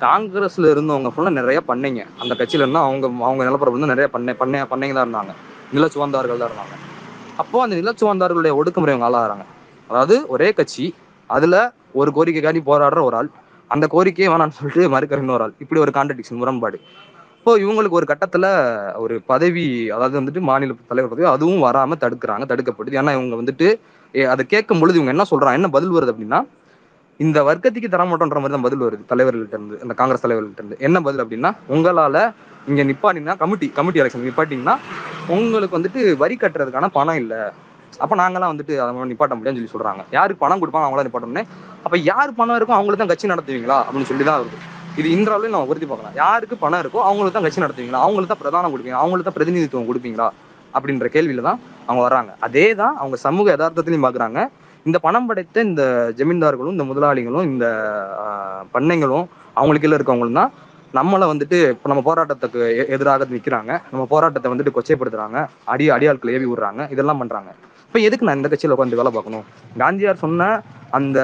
[0.00, 2.02] காங்கிரஸ்ல இருந்தவங்க ஃபுல்லா நிறைய பண்ணைங்க.
[2.22, 5.32] அந்த கட்சியில இருந்தா அவங்க அவங்க நிலப்பரப்பு வந்து நிறைய பண்ணை பண்ணை பண்ணைங்க தான் இருந்தாங்க.
[5.72, 6.74] நிலச்சுவந்தார்கள் தான் இருந்தாங்க.
[7.38, 9.44] அப்போ அந்த நிலச்சுவந்தார்களுடைய ஒடுக்குமுறை அவங்க ஆளாகிறாங்க.
[9.90, 10.86] அதாவது ஒரே கட்சி
[11.30, 11.56] அதுல
[11.94, 13.30] ஒரு கோரிக்கைக்காண்டி போராடுற ஒரு ஆள்
[13.70, 15.54] அந்த கோரிக்கையே வேணாம்னு சொல்லிட்டு மறுக்கிற இன்னொரு ஆள்.
[15.60, 16.78] இப்படி ஒரு கான்ட்ரடிக்ஷன் முரண்பாடு.
[17.42, 18.46] இப்போ இவங்களுக்கு ஒரு கட்டத்துல
[19.04, 23.66] ஒரு பதவி அதாவது வந்துட்டு மாநில தலைவர் பதவி அதுவும் வராம தடுக்கிறாங்க தடுக்கப்படுது ஏன்னா இவங்க வந்துட்டு
[24.14, 26.38] அதை கேட்கும் பொழுது இவங்க என்ன சொல்றாங்க என்ன பதில் வருது அப்படின்னா
[27.20, 30.78] இந்த வர்க்கத்துக்கு தரமாட்டோன்ற மாதிரி தான் பதில் வருது தலைவர்கள்ட்ட இருந்து இந்த காங்கிரஸ் தலைவர்கள்ட்ட இருந்து.
[30.86, 32.16] என்ன பதில் அப்படின்னா உங்களால
[32.70, 34.76] இங்க நிப்பாட்டினா கமிட்டி கமிட்டி எலெக்ஷன் நிப்பாட்டிங்கன்னா
[35.36, 37.34] உங்களுக்கு வந்துட்டு வரி கட்டுறதுக்கான பணம் இல்ல.
[38.04, 40.04] அப்ப நாங்களாம் வந்துட்டு அதை நிப்பாட்ட முடியாதுன்னு சொல்லி சொல்றாங்க.
[40.18, 41.44] யாருக்கு பணம் கொடுப்பாங்க அவங்களாம் நிப்பாட்டணும்னே
[41.86, 43.80] அப்ப யார் பணம் இருக்கோ அவங்களுக்கு தான் கட்சி நடத்துவீங்களா?
[43.86, 44.58] அப்படின்னு சொல்லி தான் வருது.
[44.98, 46.14] இது இன்றாலும் நம்ம உறுதி பார்க்கலாம்.
[46.14, 48.00] யாருக்கு பணம் இருக்கோ அவங்களுக்கு தான் கட்சி நடத்துவீங்களா?
[48.06, 50.26] அவங்களுக்கு தான் பிரதானம் கொடுப்பீங்க அவங்களுக்கு தான் பிரதிநிதித்துவம் கொடுப்பீங்களா?
[50.74, 52.30] அப்படின்ற கேள்வியில தான் அவங்க வர்றாங்க.
[52.40, 54.38] அதே தான் அவங்க சமூக யதார்த்தத்திலையும் பாக்குறாங்க.
[54.86, 55.82] இந்த பணம் படைத்த இந்த
[56.18, 57.66] ஜமீன்தார்களும் இந்த முதலாளிகளும் இந்த
[58.74, 59.24] பண்ணைங்களும்
[59.56, 60.52] அவங்களுக்கு கீழ இருக்கவங்களும் தான்
[60.94, 65.38] நம்மளை வந்துட்டு இப்போ நம்ம போராட்டத்துக்கு எ- எதிராக நிற்கிறாங்க நம்ம போராட்டத்தை வந்துட்டு கொச்சைப்படுத்துறாங்க.
[65.64, 66.90] அடி அடியாட்களை ஏவி விடுறாங்க.
[66.90, 67.50] இதெல்லாம் பண்றாங்க.
[67.86, 69.44] இப்போ எதுக்கு நான் இந்த கட்சியில் உட்காந்து வேலை பார்க்கணும்?
[69.78, 70.62] காந்தியார் சொன்ன
[70.98, 71.18] அந்த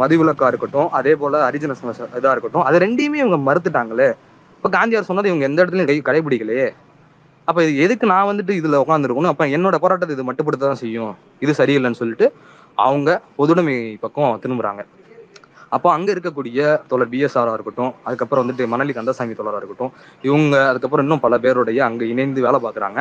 [0.00, 1.76] மதுவிலக்கா இருக்கட்டும் அதே போல ஹரிஜன
[2.20, 4.08] இதா இருக்கட்டும் அது ரெண்டையுமே இவங்க மறுத்துட்டாங்களே.
[4.56, 6.66] இப்போ காந்தியார் சொன்னது இவங்க எந்த இடத்துலயும் கை கடைபிடிக்கலையே.
[7.48, 11.14] அப்ப இது எதுக்கு நான் வந்துட்டு இதுல உட்காந்துருக்கணும் அப்ப என்னோட போராட்டத்தை இது மட்டுப்படுத்த தான் செய்யும்.
[11.44, 12.28] இது சரியில்லைன்னு சொல்லிட்டு
[12.86, 14.82] அவங்க பொதுடைமை பக்கம் திரும்புறாங்க.
[15.74, 16.58] அப்போ அங்க இருக்கக்கூடிய
[16.90, 19.92] தோழர் பிஎஸ்ஆரா இருக்கட்டும் அதுக்கப்புறம் வந்துட்டு மணலி கந்தசாமி தோழரா இருக்கட்டும்
[20.28, 23.00] இவங்க அதுக்கப்புறம் இன்னும் பல பேருடைய அங்க இணைந்து வேலை பார்க்குறாங்க.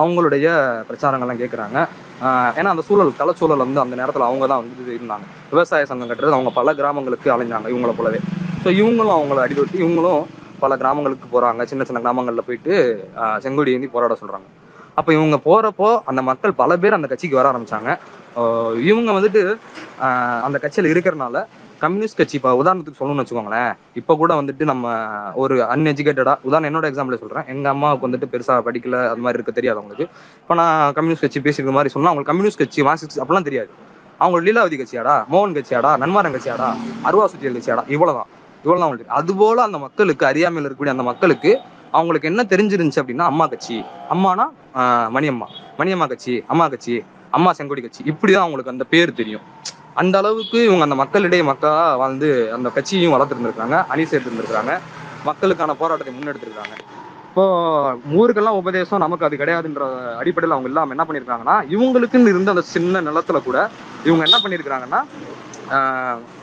[0.00, 0.46] அவங்களுடைய
[0.88, 1.78] பிரச்சாரங்கள்லாம் கேட்குறாங்க
[2.58, 5.24] ஏன்னா அந்த சூழல் கலச்சூழல் வந்து அந்த நேரத்தில் அவங்க தான் வந்து இருந்தாங்க.
[5.52, 8.20] விவசாய சங்கம் கட்டுறது அவங்க பல கிராமங்களுக்கு அலைஞ்சாங்க இவங்கள போலவே.
[8.64, 10.22] ஸோ இவங்களும் அவங்கள அடிபட்டு இவங்களும்
[10.64, 12.74] பல கிராமங்களுக்கு போகிறாங்க சின்ன சின்ன கிராமங்களில் போயிட்டு
[13.44, 14.48] செங்கொடி ஏந்தி போராட சொல்கிறாங்க
[14.98, 17.90] அப்போ இவங்க போகிறப்போ அந்த மக்கள் பல பேர் அந்த கட்சிக்கு வர ஆரம்பித்தாங்க
[18.90, 19.42] இவங்க வந்துட்டு
[20.46, 21.36] அந்த கட்சியில் இருக்கிறனால
[21.84, 23.72] கம்யூனிஸ்ட் கட்சி இப்போ உதாரணத்துக்கு சொல்லணும்னு வச்சுக்கோங்களேன்.
[24.00, 24.92] இப்போ கூட வந்துட்டு நம்ம
[25.42, 27.46] ஒரு அன்எஜுகேட்டடா உதாரணம் என்னோட எக்ஸாம்பிள் சொல்றேன்.
[27.54, 30.06] எங்க அம்மாவுக்கு வந்துட்டு பெருசா படிக்கல அது மாதிரி இருக்க தெரியாது அவங்களுக்கு.
[30.42, 33.70] இப்போ நான் கம்யூனிஸ்ட் கட்சி பேசிக்கிற மாதிரி சொன்னா அவங்களுக்கு கம்யூனிஸ்ட் கட்சி மார்க்சிஸ்ட் அப்படிலாம் தெரியாது.
[34.22, 36.68] அவங்க லீலாவதி கட்சியாடா மோகன் கட்சியாடா நன்மாரன் கட்சியாடா
[37.08, 38.28] அருவா சுத்தியல் கட்சியாடா இவ்வளவுதான்.
[38.64, 39.14] இவ்வளவுதான் அவங்களுக்கு.
[39.20, 41.52] அது போல அந்த மக்களுக்கு அறியாமையில் இருக்கக்கூடிய அந்த மக்களுக்கு
[41.98, 43.78] அவங்களுக்கு என்ன தெரிஞ்சிருந்துச்சு அப்படின்னா அம்மா கட்சி.
[44.14, 44.46] அம்மானா
[45.16, 45.48] மணியம்மா.
[45.80, 46.94] மணியம்மா கட்சி அம்மா கட்சி.
[47.36, 48.02] அம்மா செங்கோடி கட்சி.
[48.12, 49.44] இப்படிதான் அவங்களுக்கு அந்த பேர் தெரியும்.
[50.00, 54.74] அந்த அளவுக்கு இவங்க அந்த மக்களிடையே மக்களா வந்து அந்த கட்சியையும் வளர்த்துருந்துருக்காங்க அணி சேர்த்துருந்துருக்காங்க
[55.28, 56.74] மக்களுக்கான போராட்டத்தை முன்னெடுத்திருக்காங்க
[57.28, 57.44] இப்போ
[58.20, 59.84] ஊருக்கெல்லாம் உபதேசம் நமக்கு அது கிடையாதுன்ற
[60.20, 63.58] அடிப்படையில் அவங்க இல்லாம என்ன பண்ணிருக்காங்கன்னா இவங்களுக்குன்னு இருந்த அந்த சின்ன நிலத்துல கூட
[64.08, 65.00] இவங்க என்ன பண்ணிருக்காங்கன்னா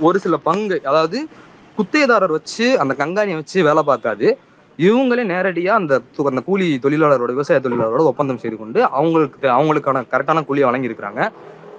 [0.08, 1.20] ஒரு சில பங்கு அதாவது
[1.78, 4.28] குத்தேதாரர் வச்சு அந்த கங்காணியை வச்சு வேலை பார்க்காது.
[4.88, 5.94] இவங்களே நேரடியாக அந்த
[6.32, 11.22] அந்த கூலி தொழிலாளரோட விவசாய தொழிலாளரோட ஒப்பந்தம் செய்து கொண்டு அவங்களுக்கு அவங்களுக்கான கரெக்டான கூலியை வழங்கியிருக்கிறாங்க.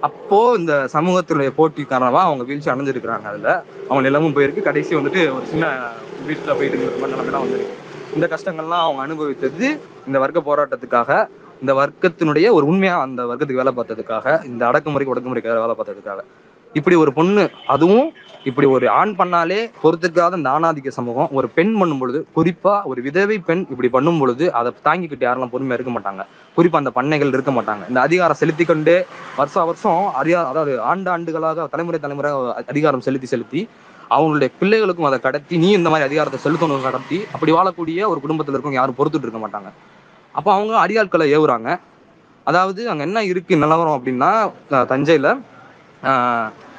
[0.07, 3.49] அப்போ இந்த சமூகத்தினுடைய போட்டி காரணமாக அவங்க வீழ்ச்சி அடைஞ்சிருக்கிறாங்க அதில்.
[3.87, 4.67] அவங்க நிலமும் போயிருக்கு.
[4.69, 5.65] கடைசி வந்துட்டு ஒரு சின்ன
[6.27, 7.77] வீட்டில் போயிட்டு இருக்கிற மாதிரி நிலமெல்லாம் வந்திருக்கு.
[8.15, 9.67] இந்த கஷ்டங்கள்லாம் அவங்க அனுபவித்தது
[10.07, 11.27] இந்த வர்க்க போராட்டத்துக்காக
[11.63, 16.21] இந்த வர்க்கத்தினுடைய ஒரு உண்மையாக அந்த வர்க்கத்துக்கு வேலை பார்த்ததுக்காக இந்த அடக்குமுறைக்கு ஒடுக்குமுறைக்காக வேலை பார்த்ததுக்காக.
[16.79, 18.09] இப்படி ஒரு பொண்ணு அதுவும்
[18.49, 21.29] இப்படி ஒரு ஆண் பண்ணாலே பொறுத்துக்காத நானாதிக்க சமூகம்.
[21.37, 25.77] ஒரு பெண் பண்ணும் பொழுது குறிப்பா ஒரு விதவை பெண் இப்படி பண்ணும் பொழுது அதை தாங்கிக்கிட்டு யாரெல்லாம் பொறுமையா
[25.77, 26.23] இருக்க மாட்டாங்க.
[26.57, 27.83] குறிப்பா அந்த பண்ணைகள் இருக்க மாட்டாங்க.
[27.91, 28.95] இந்த அதிகாரம் செலுத்தி கொண்டு
[29.39, 32.31] வருஷ வருஷம் அறியா அதாவது ஆண்டு ஆண்டுகளாக தலைமுறை தலைமுறை
[32.73, 33.61] அதிகாரம் செலுத்தி செலுத்தி
[34.15, 38.81] அவங்களுடைய பிள்ளைகளுக்கும் அதை கடத்தி நீ இந்த மாதிரி அதிகாரத்தை செலுத்தணும் கடத்தி அப்படி வாழக்கூடிய ஒரு குடும்பத்துல இருக்கவங்க
[38.81, 39.69] யாரும் பொறுத்துட்டு இருக்க மாட்டாங்க.
[40.35, 41.69] அப்போ அவங்க அடியாட்களை ஏவுறாங்க.
[42.49, 44.29] அதாவது அங்க என்ன இருக்கு நிலவரம் அப்படின்னா
[44.91, 45.29] தஞ்சையில் தஞ்சையில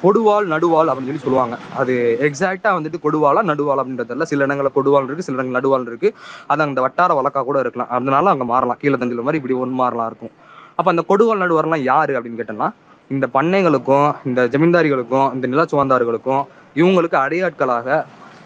[0.03, 1.55] கொடுவாள் நடுவாள் அப்படின்னு சொல்லி சொல்லுவாங்க.
[1.81, 1.93] அது
[2.27, 6.09] எக்ஸாக்டா வந்துட்டு கொடுவாளா நடுவாள் அப்படின்றதுல சில இடங்களில் கொடுவாள் இருக்கு சில இடங்கள் நடுவாள் இருக்கு.
[6.51, 7.91] அது அந்த வட்டார வழக்கா கூட இருக்கலாம்.
[7.97, 8.79] அதனால அங்க மாறலாம்.
[8.81, 10.33] கீழே தஞ்சில் மாதிரி இப்படி ஒன்று மாறலாம் இருக்கும்.
[10.77, 12.69] அப்ப அந்த கொடுவாள் நடுவார்லாம் யாரு அப்படின்னு கேட்டோம்னா
[13.15, 16.43] இந்த பண்ணைகளுக்கும் இந்த ஜமீன்தாரிகளுக்கும் இந்த நிலச்சுவந்தார்களுக்கும்
[16.81, 17.87] இவங்களுக்கு அடையாட்களாக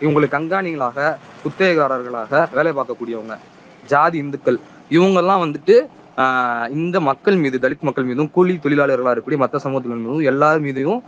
[0.04, 3.36] இவங்களுக்கு கண்காணிகளாக குத்தகைக்காரர்களாக வேலை பார்க்கக்கூடியவங்க
[3.92, 4.60] ஜாதி இந்துக்கள்
[4.96, 5.76] இவங்கெல்லாம் வந்துட்டு
[6.78, 11.02] இந்த மக்கள் மீது தலித் மக்கள் மீதும் கூலி தொழிலாளர்களாக இருக்கக்கூடிய மற்ற சமூகத்தினர் மீதும் எல்லார் மீதையும்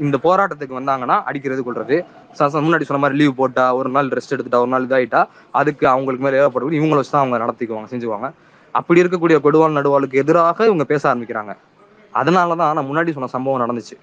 [0.00, 1.96] இந்த போராட்டத்துக்கு வந்தாங்கன்னா அடிக்கிறது கொள்றது
[2.38, 5.20] ச- முன்னாடி சொன்ன மாதிரி லீவ் போட்டா ஒரு நாள் ரெஸ்ட் எடுத்துட்டா ஒரு நாள் இதாயிட்டா
[5.54, 8.28] அதுக்கு அவங்களுக்கு மேலே ஏற்படக்கூடிய இவங்களை வச்சு தான் அவங்க நடத்திக்குவாங்க செஞ்சுவாங்க
[8.74, 11.52] அப்படி இருக்கக்கூடிய கொடுவாள் நடுவாளுக்கு எதிராக இவங்க பேச ஆரம்பிக்கிறாங்க.
[12.14, 13.94] அதனாலதான் நான் முன்னாடி சொன்ன சம்பவம் நடந்துச்சு.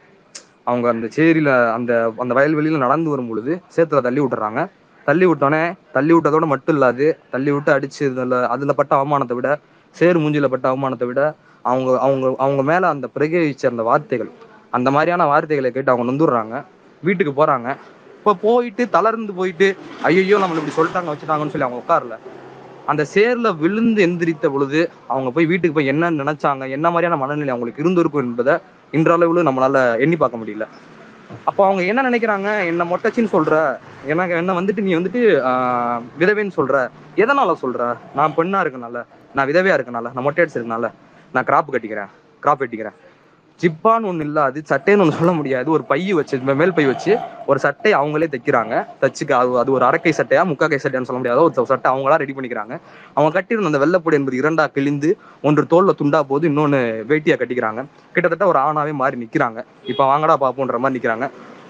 [0.63, 4.59] அவங்க அந்த சேரியில அந்த அந்த வயல்வெளியில நடந்து வரும் பொழுது சேத்துல தள்ளி விட்டுறாங்க.
[5.05, 9.49] தள்ளி விட்டோன்னே தள்ளி விட்டதோட மட்டும் இல்லாது தள்ளி விட்டு அடிச்சு அதில் அதுல பட்ட அவமானத்தை விட
[9.95, 11.21] சேர் மூஞ்சில பட்ட அவமானத்தை விட
[11.65, 14.31] அவங்க அவங்க அவங்க மேல அந்த பிரகேவி சேர்ந்த வார்த்தைகள்
[14.77, 16.55] அந்த மாதிரியான வார்த்தைகளை கேட்டு அவங்க நொந்துடுறாங்க.
[17.03, 17.67] வீட்டுக்கு போறாங்க.
[18.19, 19.67] இப்ப போயிட்டு தளர்ந்து போயிட்டு
[20.09, 22.15] ஐயோ நம்மளை இப்படி சொல்லிட்டாங்க வச்சுட்டாங்கன்னு சொல்லி அவங்க உட்காரல.
[22.91, 24.79] அந்த சேர்ல விழுந்து எந்திரித்த பொழுது
[25.13, 28.55] அவங்க போய் வீட்டுக்கு போய் என்ன நினைச்சாங்க என்ன மாதிரியான மனநிலை அவங்களுக்கு இருந்திருக்கும் என்பதை
[28.93, 30.65] இன்றளவுல நம்மளால எண்ணி பார்க்க முடியல.
[31.49, 32.49] அப்போ அவங்க என்ன நினைக்கிறாங்க?
[32.71, 33.53] என்ன மொட்டச்சின்னு சொல்ற
[34.13, 35.21] எனக்கு என்ன வந்துட்டு நீ வந்துட்டு
[36.21, 36.75] விதவைன்னு சொல்ற
[37.23, 37.81] எதனால சொல்ற?
[38.17, 38.97] நான் பெண்ணா இருக்கனால.
[39.35, 40.89] நான் விதவையா இருக்கனால நான் மொட்டை அடிச்சிருக்கனால
[41.33, 42.11] நான் கிராப் கட்டிக்கிறேன்
[42.43, 42.97] கிராப் வெட்டிக்கிறேன்.
[43.61, 45.67] ஜிப்பான்னு ஒண்ணு இல்ல அது சட்டைன்னு ஒண்ணு சொல்ல முடியாது.
[45.75, 47.11] ஒரு பைய வச்சு மேல் பை வச்சு
[47.49, 48.73] ஒரு சட்டை அவங்களே தைக்கிறாங்க.
[49.01, 51.43] தச்சுக்க அது அது ஒரு அரைக்கை சட்டையா முக்கா கை சட்டையான்னு சொல்ல முடியாது.
[51.43, 52.75] ஒரு சட்டை அவங்களா ரெடி பண்ணிக்கிறாங்க.
[53.13, 55.11] அவங்க கட்டியிருந்த அந்த வெள்ளப்பொடி என்பது இரண்டா கிழிந்து
[55.47, 57.83] ஒன்று தோல்ல துண்டா போது இன்னொன்னு வேட்டியா கட்டிக்கிறாங்க.
[58.13, 59.61] கிட்டத்தட்ட ஒரு ஆணாவே மாறி நிக்கிறாங்க.
[59.93, 61.27] இப்ப வாங்கடா பாப்போன்ற மாதிரி நிக்கிறாங்க.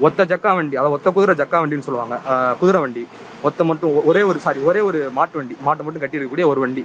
[0.07, 2.15] ஒத்த ஜக்கா வண்டி அதாவது ஒத்த குதிரை ஜக்கா வண்டின்னு சொல்லுவாங்க.
[2.61, 3.03] குதிரை வண்டி.
[3.47, 5.55] ஒத்த மட்டும் ஒரே ஒரு சாரி ஒரே ஒரு மாட்டு வண்டி.
[5.67, 6.83] மாட்டை மட்டும் கட்டி இருக்கக்கூடிய ஒரு வண்டி.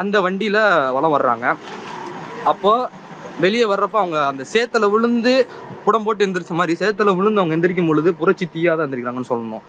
[0.00, 0.58] அந்த வண்டியில
[0.96, 1.46] வலம் வர்றாங்க.
[2.52, 2.72] அப்போ
[3.44, 5.32] வெளியே வர்றப்ப அவங்க அந்த சேத்துல விழுந்து
[5.84, 9.64] புடம் போட்டு எந்திரிச்ச மாதிரி சேத்துல விழுந்து அவங்க எந்திரிக்கும் பொழுது புரட்சி தீயாத எந்திரிக்கிறாங்கன்னு சொல்லணும்.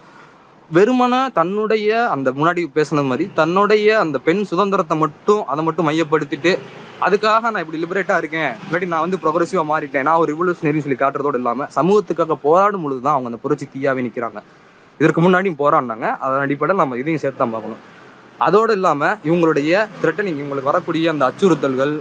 [0.76, 6.52] வெறுமன தன்னுடைய அந்த முன்னாடி பேசுனது மாதிரி தன்னுடைய அந்த பெண் சுதந்திரத்தை மட்டும் அதை மட்டும் மையப்படுத்திட்டு
[7.06, 8.52] அதுக்காக நான் இப்படி லிபரேட்டா இருக்கேன்.
[8.66, 10.06] இல்லாட்டி நான் வந்து ப்ரொக்ரஸிவா மாறிட்டேன்.
[10.08, 14.40] நான் ஒரு ரிவல்யூஷனரி சொல்லி காட்டுறதோடு இல்லாம சமூகத்துக்காக போராடும் பொழுதுதான் அவங்க அந்த புரட்சி தீயாவே நிக்கிறாங்க.
[15.00, 16.08] இதற்கு முன்னாடியும் போராடினாங்க.
[16.24, 17.82] அதன் அடிப்படையில் நம்ம இதையும் சேர்த்து தான் பார்க்கணும்.
[18.40, 21.92] அதோடு இல்லாமல் இவங்களுடைய த்ரெட்டனிங் இவங்களுக்கு வரக்கூடிய அந்த அச்சுறுத்தல்கள்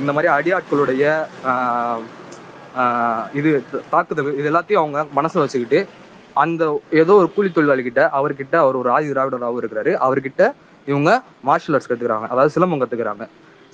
[0.00, 1.04] இந்த மாதிரி அடியாட்களுடைய
[3.34, 3.50] இது
[3.90, 5.80] தாக்குதல் இது எல்லாத்தையும் அவங்க மனசில் வச்சுக்கிட்டு
[6.36, 6.62] அந்த
[7.02, 9.92] ஏதோ ஒரு கூலி தொழிலாளிகிட்ட அவர்கிட்ட அவர் ஒரு ஆதி திராவிடராகவும் இருக்கிறாரு.
[10.06, 10.42] அவர்கிட்ட
[10.86, 11.10] இவங்க
[11.44, 13.24] மார்ஷல் ஆர்ட்ஸ் கற்றுக்கிறாங்க அதாவது சிலம்பம் கற்றுக்கிறாங்க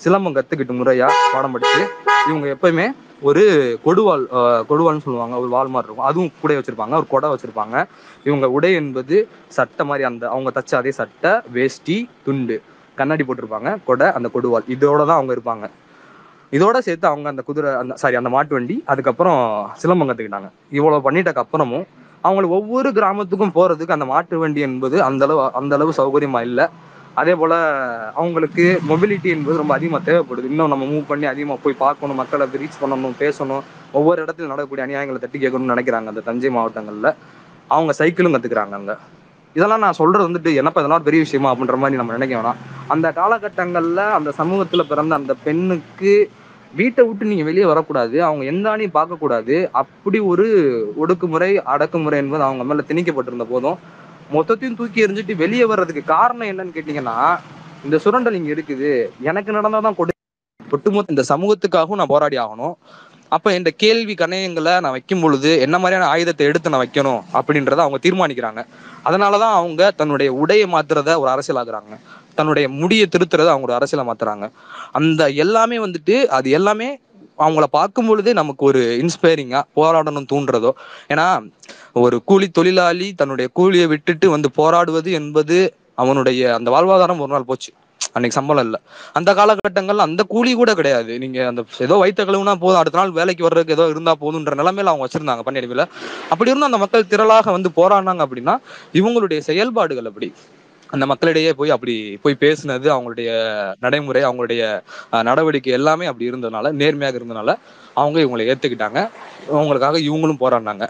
[0.03, 1.83] சிலம்பம் கத்துக்கிட்டு முறையா பாடம் படிச்சு
[2.29, 2.87] இவங்க எப்பயுமே
[3.29, 3.43] ஒரு
[3.87, 5.35] கொடுவாள் கொடுவால்னு கொடுவாள்னு சொல்லுவாங்க.
[5.43, 6.07] ஒரு வாள் மாதிரி இருக்கும்.
[6.11, 6.95] அதுவும் கூட வச்சிருப்பாங்க.
[7.01, 7.77] ஒரு கொடை வச்சிருப்பாங்க.
[8.29, 9.17] இவங்க உடை என்பது
[9.57, 12.57] சட்டை மாதிரி அந்த அவங்க தச்ச அதே சட்டை வேஷ்டி துண்டு.
[12.99, 13.71] கண்ணாடி போட்டிருப்பாங்க.
[13.89, 14.67] கொடை அந்த கொடுவாள்.
[14.75, 15.67] இதோட தான் அவங்க இருப்பாங்க.
[16.57, 19.41] இதோட சேர்த்து அவங்க அந்த குதிரை அந்த சாரி அந்த மாட்டு வண்டி அதுக்கப்புறம்
[19.83, 20.49] சிலம்பம் கத்துக்கிட்டாங்க.
[20.79, 21.87] இவ்வளவு பண்ணிட்டக்கு அப்புறமும்
[22.25, 26.67] அவங்களுக்கு ஒவ்வொரு கிராமத்துக்கும் போறதுக்கு அந்த மாட்டு வண்டி என்பது அந்த அளவு அந்த அளவு சௌகரியமா இல்லை.
[27.15, 27.55] அதே போல
[28.15, 30.45] அவங்களுக்கு மொபிலிட்டி என்பது ரொம்ப அதிகமாக தேவைப்படுது.
[30.45, 33.63] இன்னும் நம்ம மூவ் பண்ணி அதிகமாக போய் பார்க்கணும் மக்களை ரீச் பண்ணணும் பேசணும்.
[33.93, 37.17] ஒவ்வொரு இடத்துல நடக்கக்கூடிய அநியாயங்களை தட்டி கேட்கணும்னு நினைக்கிறாங்க அந்த தஞ்சை மாவட்டங்களில்.
[37.69, 38.97] அவங்க சைக்கிளும் கத்துக்கிறாங்க அங்கே.
[39.57, 42.61] இதெல்லாம் நான் சொல்றது வந்துட்டு என்னப்பா இதெல்லாம் பெரிய விஷயமா அப்படின்ற மாதிரி நம்ம நினைக்க வேணாம்.
[42.87, 46.31] அந்த காலகட்டங்கள்ல அந்த சமூகத்தில் பிறந்த அந்த பெண்ணுக்கு
[46.75, 48.25] வீட்டை விட்டு நீங்கள் வெளியே வரக்கூடாது.
[48.25, 49.69] அவங்க எந்தானையும் பார்க்கக்கூடாது.
[49.73, 50.47] அப்படி ஒரு
[51.03, 53.79] ஒடுக்குமுறை அடக்குமுறை என்பது அவங்க மேலே திணிக்கப்பட்டிருந்த போதும்
[54.35, 57.17] மொத்தத்தையும் தூக்கி எறிஞ்சிட்டு வெளியே வர்றதுக்கு காரணம் என்னன்னு கேட்டீங்கன்னா
[57.87, 58.91] இந்த சுரண்டல் இங்க இருக்குது.
[59.31, 60.19] எனக்கு நடந்தாதான் கொடு
[60.61, 62.75] ஒட்டுமொத்த இந்த சமூகத்துக்காகவும் நான் போராடி ஆகணும்.
[63.37, 67.99] அப்ப இந்த கேள்வி கணையங்களை நான் வைக்கும் பொழுது என்ன மாதிரியான ஆயுதத்தை எடுத்து நான் வைக்கணும் அப்படின்றத அவங்க
[68.07, 68.63] தீர்மானிக்கிறாங்க.
[69.09, 71.95] அதனாலதான் அவங்க தன்னுடைய உடையை மாத்துறத ஒரு அரசியலாக்குறாங்க
[72.39, 74.47] தன்னுடைய முடியை திருத்துறத அவங்க ஒரு அரசியலா மாத்துறாங்க.
[74.99, 76.89] அந்த எல்லாமே வந்துட்டு அது எல்லாமே
[77.45, 80.71] அவங்கள பார்க்கும் பொழுதே நமக்கு ஒரு இன்ஸ்பைரிங்கா போராடணும் தூண்டுறதோ.
[81.13, 81.27] ஏன்னா
[81.97, 85.59] ஒரு கூலி தொழிலாளி தன்னுடைய கூலியை விட்டுட்டு வந்து போராடுவது என்பது
[85.99, 87.71] அவனுடைய அந்த வாழ்வாதாரம் ஒரு நாள் போச்சு.
[88.11, 88.77] அன்னைக்கு சம்பளம் இல்ல.
[89.13, 91.19] அந்த காலகட்டங்கள்ல அந்த கூலி கூட கிடையாது.
[91.19, 95.07] நீங்க அந்த ஏதோ வைத்த கழுவுனா போதும் அடுத்த நாள் வேலைக்கு வர்றதுக்கு ஏதோ இருந்தா போதுன்ற நிலைமையில அவங்க
[95.07, 95.85] வச்சிருந்தாங்க பன்னெடுமையில
[96.31, 98.55] அப்படி இருந்தும் அந்த மக்கள் திரளாக வந்து போராடினாங்க அப்படின்னா
[98.95, 100.29] இவங்களுடைய செயல்பாடுகள் அப்படி.
[100.95, 103.31] அந்த மக்களிடையே போய் அப்படி போய் பேசுனது அவங்களுடைய
[103.85, 104.63] நடைமுறை அவங்களுடைய
[105.29, 107.53] நடவடிக்கை எல்லாமே அப்படி இருந்ததுனால நேர்மையாக இருந்ததுனால
[108.01, 108.99] அவங்க இவங்களை ஏற்றுக்கிட்டாங்க
[109.55, 110.85] அவங்களுக்காக இவங்களும் போராடினாங்க.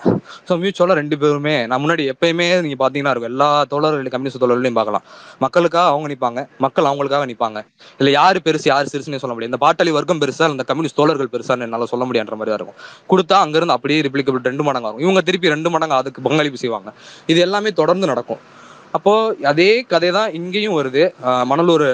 [0.49, 3.31] ஸோ மியூச்சுவலாக ரெண்டு பேருமே நான் முன்னாடி எப்பயுமே நீங்க பாத்தீங்கன்னா இருக்கும்.
[3.33, 5.05] எல்லா தோழர்களையும் கம்யூனிஸ்ட் தோழர்களையும் பார்க்கலாம்
[5.45, 7.61] மக்களுக்காக அவங்க நிற்பாங்க மக்கள் அவங்களுக்காக நிற்பாங்க
[8.01, 9.53] இல்லை யார் பெருசு யார் சிறுசுன்னு சொல்ல முடியாது.
[9.53, 12.79] இந்த பாட்டாளி வர்க்கம் பெருசா இந்த கம்யூனிஸ்ட் தோழர்கள் பெருசான்னு என்னால் சொல்ல முடியான்ற மாதிரி இருக்கும்.
[13.13, 16.93] கொடுத்தா அங்கேருந்து அப்படியே ரிப்ளிகபிள் ரெண்டு மடங்கு ஆகும் இவங்க திருப்பி ரெண்டு மடங்கு அதுக்கு பங்களிப்பு செய்வாங்க.
[17.35, 18.43] இது எல்லாமே தொடர்ந்து நடக்கும்.
[18.93, 21.03] அப்போ அதே கதை தான் இங்கேயும் வருது.
[21.51, 21.87] மணலூர்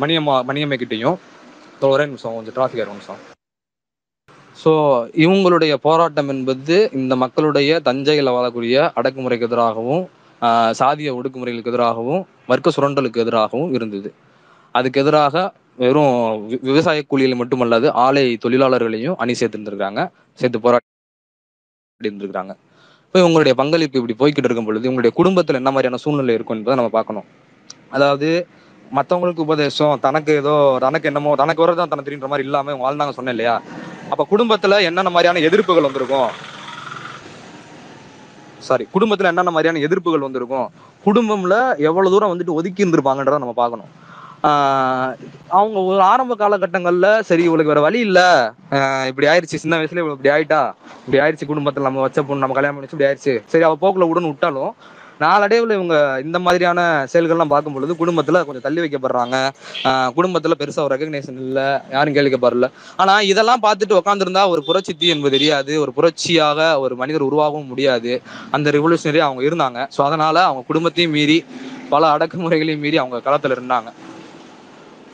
[0.00, 1.16] மணியம்மா மணியம்மை கிட்டேயும்
[1.80, 3.18] ஒரே நிமிஷம் கொஞ்சம் டிராஃபிக் ஒரு நிமிஷம்.
[4.64, 4.72] ஸோ
[5.24, 10.04] இவங்களுடைய போராட்டம் என்பது இந்த மக்களுடைய தஞ்சையில் வாழக்கூடிய அடக்குமுறைக்கு எதிராகவும்
[10.78, 14.10] சாதிய ஒடுக்குமுறைகளுக்கு எதிராகவும் வர்க்க சுரண்டலுக்கு எதிராகவும் இருந்தது.
[14.74, 16.14] அதுக்கு எதிராக வெறும்
[16.50, 20.00] வி- விவசாய கூலியில் மட்டுமல்லாது ஆலை தொழிலாளர்களையும் அணி சேர்த்திருந்திருக்காங்க
[20.40, 20.86] சேர்த்து போராடி
[22.00, 22.54] இருந்திருக்கிறாங்க
[23.16, 26.90] இப்போ இவங்களுடைய பங்களிப்பு இப்படி போய்கிட்டு இருக்கும் பொழுது இவங்களுடைய குடும்பத்தில் என்ன மாதிரியான சூழ்நிலை இருக்கும் என்பதை நம்ம
[26.96, 27.26] பார்க்கணும்.
[27.96, 28.28] அதாவது
[28.96, 30.52] மற்றவங்களுக்கு உபதேசம் தனக்கு ஏதோ
[30.84, 33.54] தனக்கு என்னமோ தனக்கு வரதான் தனக்கு தெரியுன்ற மாதிரி இல்லாமல் வாழ்ந்தாங்க சொன்னேன் இல்லையா?
[34.10, 36.28] அப்போ குடும்பத்துல என்னென்ன மாதிரியான எதிர்ப்புகள் வந்திருக்கும்?
[38.68, 40.68] சாரி குடும்பத்துல என்னென்ன மாதிரியான எதிர்ப்புகள் வந்திருக்கும்?
[41.06, 41.56] குடும்பம்ல
[41.88, 43.90] எவ்வளவு தூரம் வந்துட்டு ஒதுக்கி இருந்திருப்பாங்கன்றத நம்ம பார்க்கணும்.
[45.56, 48.20] அவங்க ஒரு ஆரம்ப காலகட்டங்கள்ல சரி இவளுக்கு வேற வழி இல்ல.
[49.10, 50.60] இப்படி ஆயிடுச்சு சின்ன வயசுல இவளுக்கு இப்படி ஆயிட்டா.
[51.00, 54.32] இப்படி ஆயிடுச்சு குடும்பத்துல நம்ம வச்ச பொண்ணு நம்ம கல்யாணம் பண்ணி இப்படி ஆயிடுச்சு சரி அவ போக்குல விடுன்னு
[54.32, 54.72] விட்டாலும்
[55.22, 56.80] நாளடைவுல இவங்க இந்த மாதிரியான
[57.12, 59.36] செயல்கள்லாம் பார்க்கும் பொழுது குடும்பத்துல கொஞ்சம் தள்ளி வைக்கப்படுறாங்க.
[60.16, 61.60] குடும்பத்துல பெருசா ஒரு ரெகக்னேஷன் இல்ல.
[61.94, 62.68] யாரும் கேள்விக்கப்படல
[63.02, 65.72] ஆனா இதெல்லாம் பார்த்துட்டு உட்காந்துருந்தா ஒரு புரட்சி என்பது தெரியாது.
[65.84, 68.12] ஒரு புரட்சியாக ஒரு மனிதர் உருவாகவும் முடியாது.
[68.56, 69.80] அந்த ரெவல்யூஷனரி அவங்க இருந்தாங்க.
[69.96, 71.38] ஸோ அதனால அவங்க குடும்பத்தையும் மீறி
[71.90, 73.88] பல அடக்குமுறைகளையும் மீறி அவங்க களத்துல இருந்தாங்க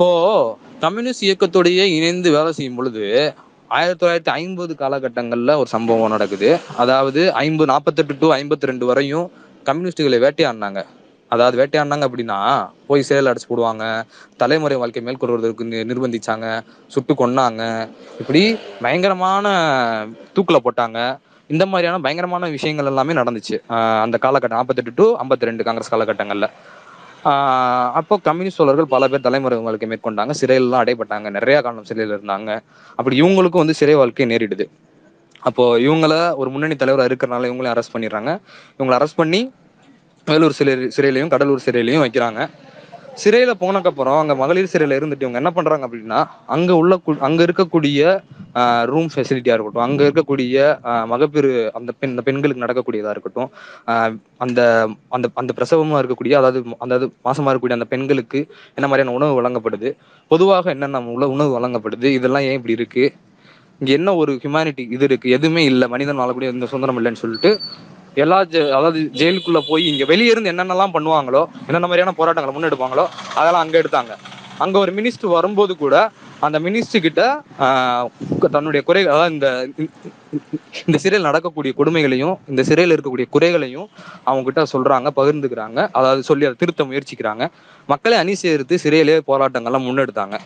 [0.02, 3.34] இப்போ கம்யூனிஸ்ட் இயக்கத்தோடையே இணைந்து வேலை செய்யும் பொழுது
[3.68, 6.58] ஆயிரத்தி தொள்ளாயிரத்தி ஐம்பது காலகட்டங்களில் ஒரு சம்பவம் நடக்குது.
[6.76, 9.30] அதாவது ஐம்பது நாற்பத்தெட்டு டு ஐம்பத்தி ரெண்டு வரையும்
[9.64, 10.84] கம்யூனிஸ்டுகளை வேட்டையாடினாங்க.
[11.28, 14.02] அதாவது வேட்டையாடினாங்க அப்படின்னா போய் சேல் அடைச்சு போடுவாங்க.
[14.36, 16.60] தலைமுறை வாழ்க்கை மேற்கொள்வதற்கு நி- நிர்பந்திச்சாங்க.
[16.88, 17.88] சுட்டு கொன்னாங்க.
[18.20, 19.48] இப்படி பயங்கரமான
[20.32, 21.18] தூக்கில் போட்டாங்க.
[21.46, 23.66] இந்த மாதிரியான பயங்கரமான விஷயங்கள் எல்லாமே நடந்துச்சு.
[24.00, 26.50] அந்த காலகட்டம் நாற்பத்தெட்டு டு ஐம்பத்தி ரெண்டு காங்கிரஸ் காலகட்டங்களில்.
[27.22, 30.32] அப்போ கம்யூனிஸ்ட் தோழர்கள் பல பேர் தலைமுறைகளுக்கு மேற்கொண்டாங்க.
[30.40, 32.60] சிறையிலலாம் அடைப்பட்டாங்க நிறைய காலம் சிறையில் இருந்தாங்க.
[32.96, 34.66] அப்படி இவங்களுக்கும் வந்து சிறை வாழ்க்கை நேரிடுது.
[35.40, 38.40] அப்போ இவங்கள ஒரு முன்னணி தலைவராக இருக்கிறனால இவங்களையும் அரெஸ்ட் பண்ணிடுறாங்க.
[38.78, 39.52] இவங்களை அரெஸ்ட் பண்ணி
[40.24, 42.50] வேலூர் சிறை சிறையிலையும் கடலூர் சிறையிலையும் வைக்கிறாங்க.
[43.12, 48.00] சிறையில போனக்கப்புறம் அங்க மகளிர் சிறையில இருந்துட்டு இவங்க என்ன பண்றாங்க அப்படின்னா அங்க உள்ள அங்கே அங்க இருக்கக்கூடிய
[48.84, 50.56] ரூம் ஃபெசிலிட்டியா இருக்கட்டும் அங்க இருக்கக்கூடிய
[51.04, 53.50] மகப்பேறு அந்த பெண் அந்த பெண்களுக்கு நடக்கக்கூடியதா இருக்கட்டும்
[54.38, 54.60] அந்த
[55.08, 58.40] அந்த அந்த பிரசவமா இருக்கக்கூடிய அதாவது அதாவது மாசமா இருக்கக்கூடிய அந்த பெண்களுக்கு
[58.74, 59.90] என்ன மாதிரியான உணவு வழங்கப்படுது
[60.30, 63.04] பொதுவாக என்னென்ன உள்ள உணவு வழங்கப்படுது இதெல்லாம் ஏன் இப்படி இருக்கு
[63.80, 67.50] இங்க என்ன ஒரு ஹியூமானிட்டி இது இருக்கு எதுவுமே இல்லை மனிதன் வாழக்கூடிய இந்த சுதந்திரம் இல்லைன்னு சொல்லிட்டு
[68.16, 73.04] எல்லா ஜெ- அதாவது ஜெயிலுக்குள்ள போய் இங்க வெளியே இருந்து என்னென்னலாம் பண்ணுவாங்களோ என்னென்ன மாதிரியான போராட்டங்களை முன்னெடுப்பாங்களோ
[73.38, 74.12] அதெல்லாம் அங்க எடுத்தாங்க.
[74.64, 75.94] அங்க ஒரு மினிஸ்டர் வரும்போது கூட
[76.46, 77.22] அந்த மினிஸ்டர் கிட்ட
[78.54, 79.48] தன்னுடைய குறை அதாவது இந்த
[80.88, 83.88] இந்த சிறையில் நடக்கக்கூடிய கொடுமைகளையும் இந்த சிறையில் இருக்கக்கூடிய குறைகளையும்
[84.28, 85.78] அவங்க கிட்ட சொல்றாங்க பகிர்ந்துக்கிறாங்க.
[85.98, 87.44] அதாவது சொல்லி அதை திருத்த முயற்சிக்கிறாங்க.
[87.88, 90.36] மக்களை அணி சேர்த்து சிறையிலே போராட்டங்கள்லாம் முன்னெடுத்தாங்க.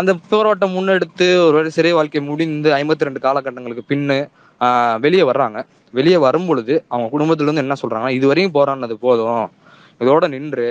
[0.00, 4.18] அந்த போராட்டம் முன்னெடுத்து ஒரு வேளை சிறை வாழ்க்கை முடிந்து ஐம்பத்தி ரெண்டு காலகட்டங்களுக்கு பின்னு
[5.04, 5.58] வெளியே வர்றாங்க.
[5.94, 9.46] வெளியே வரும் பொழுது அவங்க குடும்பத்துல இருந்து என்ன சொல்றாங்கன்னா இதுவரையும் போராடினது போதும்.
[10.00, 10.64] இதோட நின்று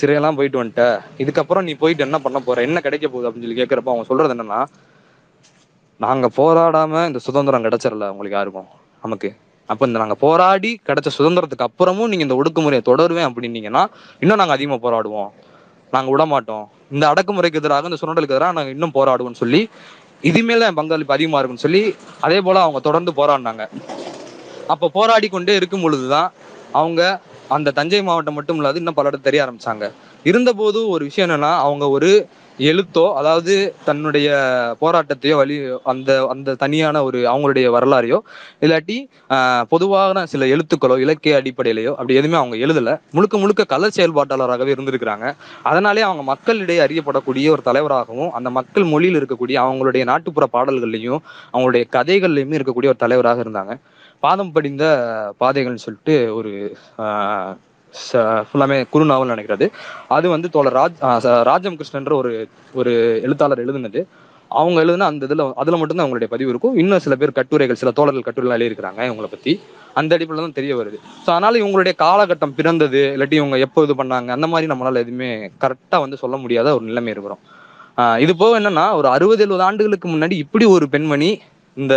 [0.00, 0.82] சிறையெல்லாம் போயிட்டு வந்துட்ட.
[1.18, 2.62] இதுக்கப்புறம் நீ போயிட்டு என்ன பண்ண போற?
[2.62, 3.28] என்ன கிடைக்க போகுது?
[3.28, 4.60] அப்படின்னு சொல்லி கேட்கறப்ப அவங்க சொல்றது என்னன்னா
[6.00, 8.68] நாங்க போராடாம இந்த சுதந்திரம் கிடைச்சிடல உங்களுக்கு யாருக்கும்?
[9.02, 9.30] நமக்கு.
[9.66, 13.82] அப்ப இந்த நாங்க போராடி கிடைச்ச சுதந்திரத்துக்கு அப்புறமும் நீங்க இந்த ஒடுக்குமுறையை தொடருவேன் அப்படின்னீங்கன்னா
[14.20, 15.30] இன்னும் நாங்க அதிகமா போராடுவோம்.
[15.90, 16.70] நாங்க விட மாட்டோம்.
[16.90, 19.68] இந்த அடக்குமுறைக்கு எதிராக இந்த சுரண்டலுக்கு எதிராக நாங்க இன்னும் போராடுவோம்னு சொல்லி
[20.22, 21.82] இதுமேல என் பங்களிப்பு அதிகமா இருக்கும்னு சொல்லி
[22.20, 23.64] அதே போல அவங்க தொடர்ந்து போராடினாங்க.
[24.72, 26.28] அப்ப போராடி கொண்டே இருக்கும் பொழுதுதான்
[26.80, 27.02] அவங்க
[27.56, 29.84] அந்த தஞ்சை மாவட்டம் மட்டும் இல்லாது இன்னும் பல இடம் தெரிய ஆரம்பிச்சாங்க.
[30.30, 32.10] இருந்தபோது ஒரு விஷயம் என்னன்னா அவங்க ஒரு
[32.58, 33.54] எழுத்தோ அதாவது
[33.86, 34.28] தன்னுடைய
[34.80, 35.56] போராட்டத்தையோ வழி
[35.90, 38.18] அந்த அந்த தனியான ஒரு அவங்களுடைய வரலாறையோ
[38.64, 38.96] இல்லாட்டி
[39.28, 42.92] பொதுவாக பொதுவான சில எழுத்துக்களோ இலக்கிய அடிப்படையிலையோ அப்படி எதுவுமே அவங்க எழுதல.
[43.16, 45.26] முழுக்க முழுக்க கலர் செயல்பாட்டாளராகவே இருந்திருக்கிறாங்க.
[45.70, 52.58] அதனாலே அவங்க மக்களிடையே அறியப்படக்கூடிய ஒரு தலைவராகவும் அந்த மக்கள் மொழியில் இருக்கக்கூடிய அவங்களுடைய நாட்டுப்புற பாடல்கள்லையும் அவங்களுடைய கதைகள்லையுமே
[52.58, 53.74] இருக்கக்கூடிய ஒரு தலைவராக இருந்தாங்க.
[54.20, 54.84] பாதம் படிந்த
[55.40, 56.52] பாதைகள்னு சொல்லிட்டு ஒரு
[56.98, 57.56] ஃபுல்லாமே
[58.12, 58.78] ச- ஃபுல்லாமே
[59.32, 59.66] நினைக்கிறது.
[60.08, 62.32] அது வந்து தோழர் ராஜ் ராஜம் கிருஷ்ணன்ற ஒரு
[62.74, 64.00] ஒரு எழுத்தாளர் எழுதுனது.
[64.50, 66.76] அவங்க எழுதுனா அந்த இதில் அதில் மட்டும்தான் அவங்களுடைய பதிவு இருக்கும்.
[66.76, 69.52] இன்னும் சில பேர் கட்டுரைகள் சில தோழர்கள் கட்டுரைகள் எழுதியிருக்கிறாங்க இவங்களை பற்றி
[69.94, 70.98] அந்த அடிப்படையில் தான் தெரிய வருது.
[71.24, 76.02] ஸோ அதனால இவங்களுடைய காலகட்டம் பிறந்தது இல்லாட்டி இவங்க எப்போ இது பண்ணாங்க அந்த மாதிரி நம்மளால எதுவுமே கரெக்டாக
[76.04, 77.42] வந்து சொல்ல முடியாத ஒரு நிலைமை இருக்கிறோம்.
[78.20, 81.30] இது போக என்னன்னா ஒரு அறுபது எழுபது ஆண்டுகளுக்கு முன்னாடி இப்படி ஒரு பெண்மணி
[81.78, 81.94] இந்த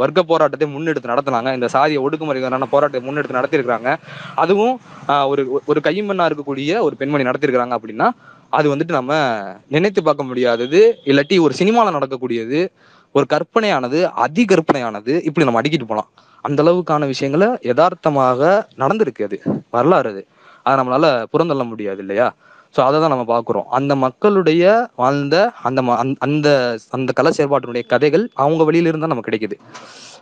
[0.00, 1.52] வர்க்க போராட்டத்தை முன்னெடுத்து நடத்தினாங்க.
[1.54, 3.90] இந்த சாதிய ஒடுக்குமுறைக்கான போராட்டத்தை முன்னெடுத்து நடத்தியிருக்கிறாங்க.
[4.34, 4.74] அதுவும்
[5.32, 8.08] ஒரு ஒரு கைமண்ணா இருக்கக்கூடிய ஒரு பெண்மணி நடத்திருக்கிறாங்க அப்படின்னா
[8.58, 9.14] அது வந்துட்டு நம்ம
[9.68, 12.60] நினைத்து பார்க்க முடியாதது இல்லாட்டி ஒரு சினிமாவில் நடக்கக்கூடியது
[13.14, 16.08] ஒரு கற்பனையானது அதி கற்பனையானது இப்படி நம்ம அடிக்கிட்டு போகலாம்
[16.44, 18.40] அந்த அளவுக்கான விஷயங்களை யதார்த்தமாக
[18.82, 19.38] நடந்திருக்கு அது.
[19.70, 20.22] வரலாறு அது.
[20.66, 22.26] அதை நம்மளால புறந்தள்ள முடியாது இல்லையா?
[22.74, 23.66] ஸோ அதை தான் நம்ம பார்க்குறோம்.
[23.68, 24.64] அந்த மக்களுடைய
[24.96, 26.48] வாழ்ந்த அந்த ம- அந்த- அந்த
[26.90, 29.56] அந்த கலை செயற்பாட்டினுடைய கதைகள் அவங்க வழியில தான் நமக்கு கிடைக்குது.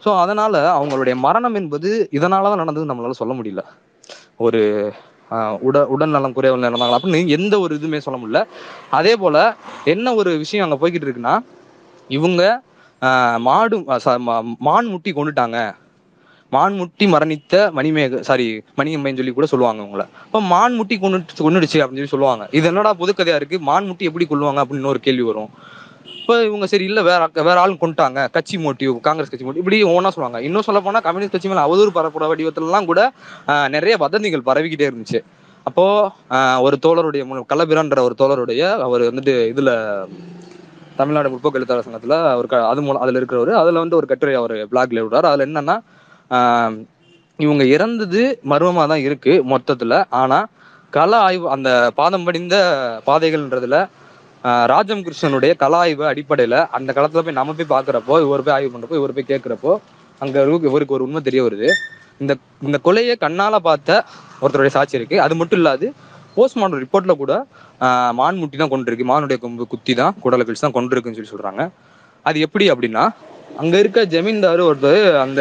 [0.04, 3.62] ஸோ அதனால அவங்களுடைய மரணம் என்பது இதனால தான் நடந்தது நம்மளால சொல்ல முடியல.
[4.36, 4.60] ஒரு
[5.62, 8.40] உட உடல் நலம் குறைவு நடந்தாங்களா அப்படின்னு எந்த ஒரு இதுவுமே சொல்ல முடியல.
[8.90, 9.36] அதே போல
[9.84, 11.34] என்ன ஒரு விஷயம் அங்கே போய்கிட்டு இருக்குன்னா
[12.10, 12.42] இவங்க
[13.38, 13.76] மாடு
[14.20, 15.58] மா- மான் முட்டி கொண்டுட்டாங்க.
[16.52, 20.06] மான்முட்டி மரணித்த மணிமேக சாரி மணியம்மைன்னு சொல்லி கூட சொல்லுவாங்க அவங்கள.
[20.32, 22.48] அப்போ மான்முட்டி கொண்டு கொண்டுடுச்சு அப்படின்னு சொல்லி சொல்லுவாங்க.
[22.50, 23.58] இது என்னடா புதுக்கதையா இருக்கு?
[23.66, 25.48] மான்முட்டி எப்படி கொள்ளுவாங்க அப்படின்னு ஒரு கேள்வி வரும்.
[26.04, 30.10] இப்போ இவங்க சரி இல்லை வேற வேற ஆள் கொண்டுட்டாங்க கட்சி மோட்டிவ் காங்கிரஸ் கட்சி மோட்டிவ் இப்படி ஒன்றா
[30.10, 30.46] சொல்லுவாங்க.
[30.46, 33.12] இன்னும் சொல்ல போனா கம்யூனிஸ்ட் கட்சி மேலே அவதூறு பரப்புற வடிவத்திலலாம் கூட
[33.46, 35.24] நிறைய வதந்திகள் பரவிக்கிட்டே இருந்துச்சு.
[35.62, 36.12] அப்போ
[36.60, 40.04] ஒரு தோழருடைய மு- கள்ளபிரான்ற ஒரு தோழருடைய அவர் வந்துட்டு இதுல
[40.96, 43.52] தமிழ்நாடு முற்போக்கு எழுத்தாளர் சங்கத்துல அவர் அது மூலம் அதுல இருக்கிறவர்.
[43.52, 45.26] அதுல வந்து ஒரு கட்டுரை அவர் பிளாக்ல விடுறாரு.
[45.26, 45.80] அதுல என்னன்னா
[47.44, 49.94] இவங்க இறந்தது மர்மமா தான் இருக்கு மொத்தத்துல.
[50.20, 50.38] ஆனா
[50.96, 52.56] கல ஆய்வு அந்த பாதம் படிந்த
[53.08, 53.78] பாதைகள்ன்றதுல
[54.72, 58.98] ராஜம் கிருஷ்ணனுடைய கல ஆய்வு அடிப்படையில அந்த காலத்தில் போய் நம்ம போய் பாக்குறப்போ இவர் போய் ஆய்வு பண்றப்போ
[59.00, 59.72] இவர் போய் கேட்கிறப்போ
[60.24, 61.68] அங்க இவருக்கு ஒரு உண்மை தெரிய வருது.
[62.22, 62.32] இந்த
[62.66, 63.90] இந்த கொலையை கண்ணால பார்த்த
[64.42, 65.16] ஒருத்தருடைய சாட்சி இருக்கு.
[65.24, 65.86] அது மட்டும் இல்லாது
[66.36, 67.32] போஸ்ட்மார்டம் ரிப்போர்ட்ல கூட
[67.82, 69.06] மான்முட்டி மான் முட்டி தான் கொண்டிருக்கு.
[69.12, 71.64] மானுடைய கொம்பு குத்தி தான் குடலை கழிச்சு தான் கொண்டிருக்குன்னு சொல்லி சொல்றாங்க.
[72.28, 73.04] அது எப்படி அப்படின்னா
[73.56, 75.40] அங்க இருக்க ஜமீன்தார் ஒருத்தர் அந்த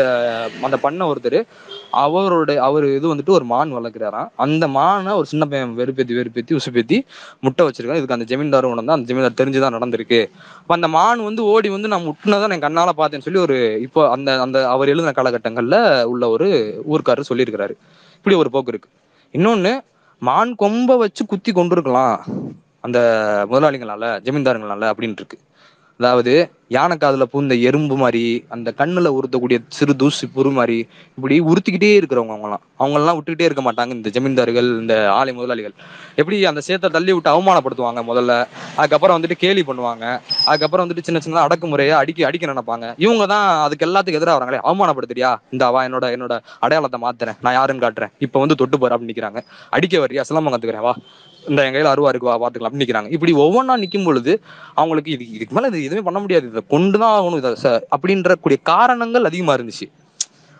[0.62, 1.43] அந்த பண்ண ஒருத்தர்
[1.91, 4.28] அவருடைய அவர் இது வந்துட்டு ஒரு மான் வளர்க்குறாராம்.
[4.36, 6.97] அந்த மானை ஒரு சின்ன பையன் வெறுப்பேத்தி வெறுப்பேத்தி உசுப்பேத்தி
[7.39, 7.95] முட்டை வச்சிருக்காரு.
[7.95, 10.19] இதுக்கு அந்த ஜமீன்தாரும் உணர்ந்தா அந்த ஜமீன்தார் தெரிஞ்சுதான் நடந்திருக்கு.
[10.58, 14.41] அப்போ அந்த மான் வந்து ஓடி வந்து நான் முட்டினதான் என் கண்ணால பார்த்தேன்னு சொல்லி ஒரு இப்போ அந்த
[14.41, 16.47] அந்த அவர் எழுதின காலகட்டங்கள்ல உள்ள ஒரு
[16.91, 17.75] ஊர்க்காரர் சொல்லியிருக்கிறாரு.
[18.17, 18.89] இப்படி ஒரு போக்கு இருக்கு.
[19.34, 19.80] இன்னொன்னு
[20.19, 22.25] மான் கொம்பை வச்சு குத்தி கொண்டிருக்கலாம்
[22.80, 22.99] அந்த
[23.51, 25.38] முதலாளிகளால ஜமீன்தாருங்களால அப்படின்னு இருக்கு.
[26.00, 26.34] அதாவது
[26.76, 28.22] யானை காதுல பூந்த எறும்பு மாதிரி
[28.54, 30.78] அந்த கண்ணுல உறுத்தக்கூடிய சிறு தூசி புரு மாதிரி
[31.18, 32.64] இப்படி உறுத்திக்கிட்டே இருக்கிறவங்க அவங்கலாம்.
[32.80, 35.76] அவங்கெல்லாம் விட்டுக்கிட்டே இருக்க மாட்டாங்க இந்த ஜமீன்தார்கள் இந்த ஆலை முதலாளிகள்.
[36.22, 38.34] எப்படி அந்த சேத்தை தள்ளி விட்டு அவமானப்படுத்துவாங்க முதல்ல.
[38.80, 40.06] அதுக்கப்புறம் வந்துட்டு கேலி பண்ணுவாங்க.
[40.50, 42.88] அதுக்கப்புறம் வந்துட்டு சின்ன சின்ன அடக்குமுறையை அடிக்க அடிக்க நினைப்பாங்க.
[43.06, 45.32] இவங்க தான் அதுக்கு எல்லாத்துக்கும் எதிராக வராங்களே அவமானப்படுத்துறியா?
[45.56, 46.36] இந்த வா என்னோட என்னோட
[46.68, 48.14] அடையாளத்தை மாத்துறேன் நான் யாருன்னு காட்டுறேன்.
[48.28, 49.42] இப்ப வந்து தொட்டு போற அப்படின்னு நிற்கிறாங்க
[49.78, 50.96] அடிக்க வரியா சிலம்பம் கத்துக்கிறேன் வா.
[51.50, 54.34] இந்த என் கையில் அருவா இருக்கு பார்த்துக்கலாம் அப்படின்னு இப்படி ஒவ்வொன்றா நிற்கும் பொழுது
[54.74, 56.48] அவங்களுக்கு இது இதுக்கு மேலே இது எதுவுமே பண்ண முடியாது.
[56.48, 59.88] இதை கொண்டு தான் ஆகணும் இதை ச- அப்படின்ற கூடிய காரணங்கள் அதிகமாக இருந்துச்சு.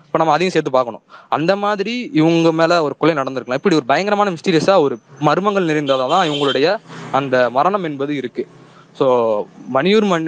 [0.06, 1.04] இப்போ நம்ம அதையும் சேர்த்து பார்க்கணும்.
[1.30, 3.54] அந்த மாதிரி இவங்க மேலே ஒரு கொலை நடந்திருக்கலாம்.
[3.54, 6.68] இப்படி ஒரு பயங்கரமான மிஸ்டீரியஸாக ஒரு மர்மங்கள் நிறைந்ததாக தான் இவங்களுடைய
[7.12, 8.44] அந்த மரணம் என்பது இருக்கு.
[9.00, 9.06] ஸோ
[9.74, 10.28] மணியூர் மண்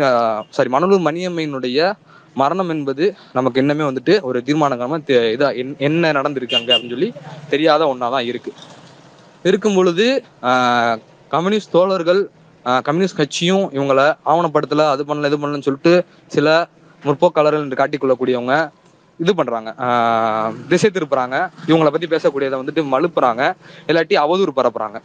[0.50, 1.80] சாரி மணலூர் மணியம்மையினுடைய
[2.36, 5.02] மரணம் என்பது நமக்கு இன்னமே வந்துட்டு ஒரு தீர்மானகரமாக
[5.36, 7.10] இதாக என்- என்ன நடந்திருக்கு அங்கே அப்படின்னு சொல்லி
[7.50, 8.58] தெரியாத ஒன்றா தான் இருக்குது
[9.50, 10.08] இருக்கும் பொழுது
[11.36, 12.22] கம்யூனிஸ்ட் தோழர்கள்
[12.88, 15.94] கம்யூனிஸ்ட் கட்சியும் இவங்கள ஆவணப்படுத்தல அது பண்ணல இது பண்ணலன்னு சொல்லிட்டு
[16.36, 16.58] சில
[17.08, 18.56] முற்போக்காளர்கள் என்று காட்டிக்கொள்ளக்கூடியவங்க
[19.24, 19.70] இது பண்றாங்க.
[20.72, 21.36] திசை திருப்புறாங்க.
[21.70, 23.44] இவங்களை பத்தி பேசக்கூடியதை வந்துட்டு மழுப்புறாங்க.
[23.90, 24.98] இல்லாட்டி அவதூறு பரப்புறாங்க.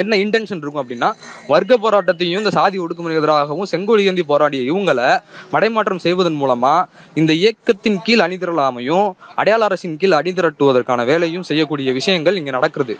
[0.00, 1.10] என்ன இன்டென்ஷன் இருக்கும் அப்படின்னா
[1.52, 5.08] வர்க்க போராட்டத்தையும் இந்த சாதி ஒடுக்குமுறை எதிராகவும் செங்கோலி ஏந்தி போராடிய இவங்களை
[5.54, 6.74] மடைமாற்றம் செய்வதன் மூலமா
[7.20, 9.08] இந்த இயக்கத்தின் கீழ் அணிதிரளாமையும்
[9.40, 12.96] அடையாள அரசின் கீழ் அணிதிரட்டுவதற்கான வேலையும் செய்யக்கூடிய விஷயங்கள் இங்க நடக்கிறது.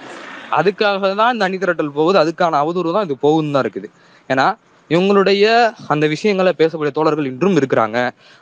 [0.58, 3.90] அதுக்காக தான் இந்த அணிதிரட்டல் போகுது அதுக்கான அவதூறு தான் இது போகுதுன்னு தான் இருக்குது.
[4.28, 4.46] ஏன்னா
[4.94, 5.44] இவங்களுடைய
[5.92, 7.98] அந்த விஷயங்களை பேசக்கூடிய தோழர்கள் இன்றும் இருக்கிறாங்க.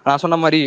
[0.07, 0.61] நான் சொன்ன மாதிரி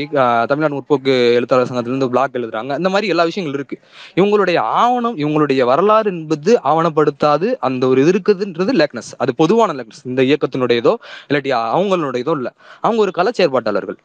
[0.49, 2.71] தமிழ்நாடு முற்போக்கு எழுத்தாளர் சங்கத்திலிருந்து பிளாக் எழுதுறாங்க.
[2.81, 3.77] இந்த மாதிரி எல்லா விஷயங்கள் இருக்கு.
[4.19, 7.49] இவங்களுடைய ஆவணம் இவங்களுடைய வரலாறு என்பது ஆவணப்படுத்தாது.
[7.69, 10.95] அந்த ஒரு இது இருக்குதுன்றது லேக்னஸ் அது பொதுவான லேக்னஸ் இந்த இயக்கத்தினுடையதோ
[11.29, 12.53] இல்லாட்டி அவங்களுடையதோ இல்லை.
[12.85, 13.99] அவங்க ஒரு கலை செயற்பாட்டாளர்கள்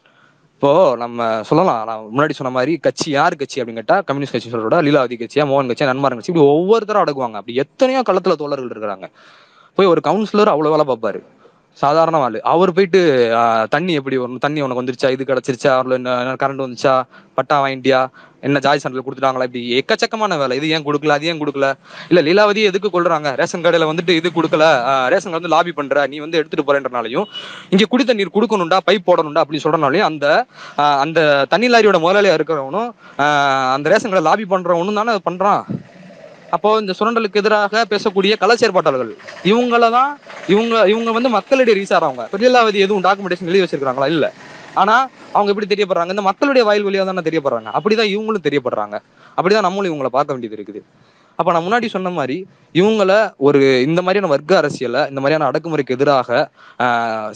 [0.57, 1.81] இப்போ நம்ம சொல்லலாம்.
[1.89, 5.71] நான் முன்னாடி சொன்ன மாதிரி கட்சி யார் கட்சி அப்படின்னு கேட்டா கம்யூனிஸ்ட் கட்சி சொல்றோட லீலாவதி கட்சியா மோகன்
[5.71, 7.39] கட்சியா நன்மாரன் கட்சி இப்படி ஒவ்வொருத்தரும் அடக்குவாங்க.
[7.41, 9.09] அப்படி எத்தனையோ களத்துல தோழர்கள் இருக்கிறாங்க.
[9.79, 11.21] போய் ஒரு கவுன்சிலர் அவ்வளவு வேலை பார்ப்பாரு.
[11.83, 12.39] சாதாரண ஆளு.
[12.53, 13.01] அவர் போயிட்டு
[13.75, 14.43] தண்ணி எப்படி வரும்?
[14.45, 15.09] தண்ணி உனக்கு வந்துருச்சா?
[15.15, 15.71] இது கிடைச்சிருச்சா?
[15.77, 16.93] அவர்ல என்ன கரண்ட் வந்துச்சா?
[17.39, 18.01] பட்டா வாங்கிட்டியா?
[18.47, 19.47] என்ன ஜாய் சென்டர்ல கொடுத்துட்டாங்களா?
[19.49, 20.57] இப்படி எக்கச்சக்கமான வேலை.
[20.61, 21.15] இது ஏன் கொடுக்கல?
[21.19, 21.69] அது ஏன் கொடுக்கல?
[22.11, 24.67] இல்ல லீலாவதி எதுக்கு கொள்றாங்க ரேஷன் கடையில வந்துட்டு இது கொடுக்கல.
[25.13, 26.07] ரேஷன் கடை வந்து லாபி பண்ற.
[26.13, 27.27] நீ வந்து எடுத்துட்டு போறேன்றனாலையும்
[27.75, 30.27] இங்க குடி தண்ணீர் கொடுக்கணும்டா பைப் போடணும்டா அப்படின்னு சொல்றனாலையும் அந்த
[31.05, 31.21] அந்த
[31.55, 32.91] தண்ணி லாரியோட முதலாளியா இருக்கிறவனும்
[33.77, 35.63] அந்த ரேஷன் கடை லாபி பண்றவனும் தானே பண்றான்.
[36.55, 39.13] அப்போ இந்த சுரண்டலுக்கு எதிராக பேசக்கூடிய கள செயற்பாட்டாளர்கள்
[39.53, 40.11] இவங்கள தான்
[40.53, 42.25] இவங்க இவங்க வந்து மக்களிடையே ரீச் ஆறவங்க.
[42.35, 44.27] பெரியலாவதி எதுவும் டாக்குமெண்டேஷன் எழுதி வச்சிருக்காங்களா இல்ல.
[44.83, 44.95] ஆனா
[45.37, 46.15] அவங்க எப்படி தெரியப்படுறாங்க?
[46.15, 47.69] இந்த மக்களுடைய வாயில் வழியாக தானே தெரியப்படுறாங்க.
[47.77, 48.97] அப்படிதான் இவங்களும் தெரியப்படுறாங்க.
[49.39, 50.83] அப்படிதான் நம்மளும் இவங்களை பார்க்க வேண்டியது இருக்குது.
[51.39, 52.37] அப்ப நான் முன்னாடி சொன்ன மாதிரி
[52.75, 53.11] இவங்கள
[53.47, 56.39] ஒரு இந்த மாதிரியான வர்க்க அரசியலை இந்த மாதிரியான அடக்குமுறைக்கு எதிராக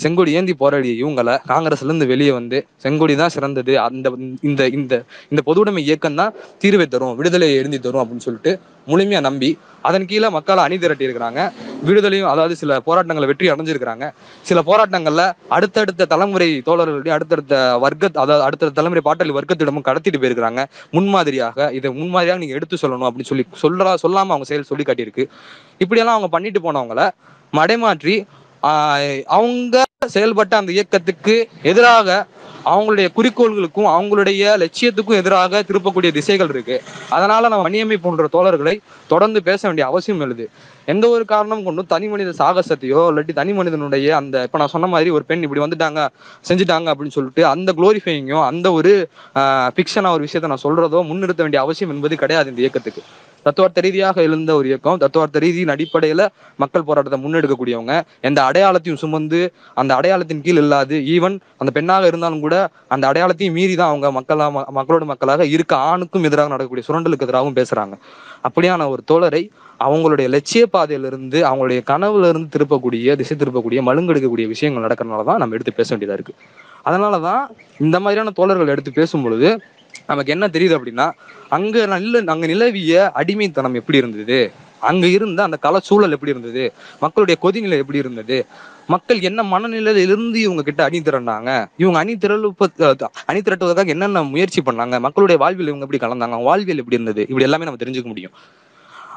[0.02, 4.10] செங்கொடி ஏந்தி போராடிய இவங்களை காங்கிரஸ்ல இருந்து வெளியே வந்து செங்கொடி தான் சிறந்தது அந்த
[4.48, 4.94] இந்த இந்த
[5.32, 8.52] இந்த பொதுவுடைமை இயக்கம் தான் தீர்வை தரும் விடுதலையை எழுந்தி தரும் அப்படின்னு சொல்லிட்டு
[8.90, 9.50] முழுமையா நம்பி
[9.88, 11.40] அதன் கீழே மக்களை அணி திரட்டி இருக்கிறாங்க.
[11.88, 14.04] விடுதலையும் அதாவது சில போராட்டங்களை வெற்றி அடைஞ்சிருக்கிறாங்க.
[14.48, 15.22] சில போராட்டங்கள்ல
[15.56, 20.62] அடுத்தடுத்த தலைமுறை தோழர்களுடைய அடுத்தடுத்த வர்க்க அதாவது அடுத்தடுத்த தலைமுறை பாட்டாளி வர்க்கத்திடமும் கடத்திட்டு போயிருக்கிறாங்க.
[20.96, 25.26] முன்மாதிரியாக இதை முன்மாதிரியாக நீங்க எடுத்து சொல்லணும் அப்படின்னு சொல்லி சொல்றா சொல்லாம அவங்க செயல் சொல்லி காட்டியிருக்கு.
[25.78, 27.02] இப்படியெல்லாம் அவங்க பண்ணிட்டு போனவங்கள
[27.52, 28.16] மடைமாற்றி
[28.62, 29.02] ஆஹ்,
[29.34, 29.76] அவங்க
[30.12, 32.08] செயல்பட்ட அந்த இயக்கத்துக்கு எதிராக
[32.66, 34.30] அவங்களுடைய குறிக்கோள்களுக்கும் அவங்களுடைய
[34.62, 36.76] லட்சியத்துக்கும் எதிராக திருப்பக்கூடிய திசைகள் இருக்கு.
[37.10, 38.74] அதனால நம்ம மணியம்மை போன்ற தோழர்களை
[39.10, 40.44] தொடர்ந்து பேச வேண்டிய அவசியம் எழுது.
[40.88, 45.10] எந்த ஒரு காரணம் கொண்டும் தனி மனித சாகசத்தையோ இல்லாட்டி தனி மனிதனுடைய அந்த இப்ப நான் சொன்ன மாதிரி
[45.10, 46.02] ஒரு பெண் இப்படி வந்துட்டாங்க
[46.44, 48.92] செஞ்சுட்டாங்க அப்படின்னு சொல்லிட்டு அந்த குளோரிஃபைங்கோ அந்த ஒரு
[49.76, 53.02] பிக்ஷனா ஒரு விஷயத்த நான் சொல்றதோ முன்னிறுத்த வேண்டிய அவசியம் என்பது கிடையாது இந்த இயக்கத்துக்கு.
[53.48, 54.96] தத்துவார்த்த ரீதியாக எழுந்த ஒரு இயக்கம்.
[54.96, 56.22] தத்துவார்த்த ரீதியின் அடிப்படையில
[56.56, 57.92] மக்கள் போராட்டத்தை முன்னெடுக்கக்கூடியவங்க.
[58.20, 59.40] எந்த அடையாளத்தையும் சுமந்து
[59.74, 64.46] அந்த அடையாளத்தின் கீழ் இல்லாது ஈவன் அந்த பெண்ணாக இருந்தாலும் கூட அந்த அடையாளத்தையும் மீறி தான் அவங்க மக்களா
[64.46, 67.94] ம- மக்களோட மக்களாக இருக்க ஆணுக்கும் எதிராக நடக்கக்கூடிய சுரண்டலுக்கு எதிராகவும் பேசுறாங்க.
[68.48, 69.42] அப்படியான ஒரு தோழரை
[69.84, 75.72] அவங்களுடைய லட்சிய பாதையிலிருந்து அவங்களுடைய கனவுல இருந்து திருப்பக்கூடிய திசை திருப்பக்கூடிய மழுங்கெடுக்கக்கூடிய விஷயங்கள் நடக்கிறனால தான் நம்ம எடுத்து
[75.72, 76.34] பேச வேண்டியதா இருக்கு.
[76.84, 77.42] அதனாலதான்
[77.80, 79.50] இந்த மாதிரியான தோழர்கள் எடுத்து பேசும் பொழுது
[80.06, 81.10] நமக்கு என்ன தெரியுது அப்படின்னா
[81.48, 84.52] அங்க நல்ல அங்க நிலவிய அடிமைத்தனம் எப்படி இருந்தது?
[84.80, 86.72] அங்க இருந்த அந்த கல சூழல் எப்படி இருந்தது?
[87.00, 88.46] மக்களுடைய கொதிநிலை எப்படி இருந்தது?
[88.86, 91.68] மக்கள் என்ன மனநிலையில இருந்து இவங்க கிட்ட அணி திரண்டாங்க?
[91.76, 95.00] இவங்க அணி திரளு அணி திரட்டுவதற்காக என்னென்ன முயற்சி பண்ணாங்க?
[95.00, 96.42] மக்களுடைய வாழ்வியல் இவங்க எப்படி கலந்தாங்க?
[96.42, 97.20] வாழ்வியல் எப்படி இருந்தது?
[97.20, 98.32] இப்படி எல்லாமே நம்ம தெரிஞ்சுக்க முடியும்.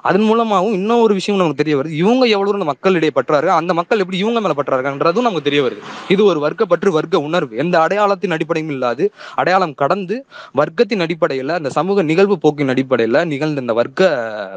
[0.01, 1.93] அதன் மூலமாகவும் இன்னும் ஒரு விஷயம் நமக்கு தெரிய வருது.
[2.03, 5.81] இவங்க எவ்வளவு அந்த மக்களிடையே பற்றாரு அந்த மக்கள் எப்படி இவங்க மேல பற்றாருன்றதும் நமக்கு தெரிய வருது.
[6.07, 7.57] இது ஒரு வர்க்கப்பற்று வர்க்க உணர்வு.
[7.57, 10.17] எந்த அடையாளத்தின் அடிப்படையும் இல்லாது அடையாளம் கடந்து
[10.61, 14.09] வர்க்கத்தின் அடிப்படையில அந்த சமூக நிகழ்வு போக்கின் அடிப்படையில நிகழ்ந்த இந்த வர்க்க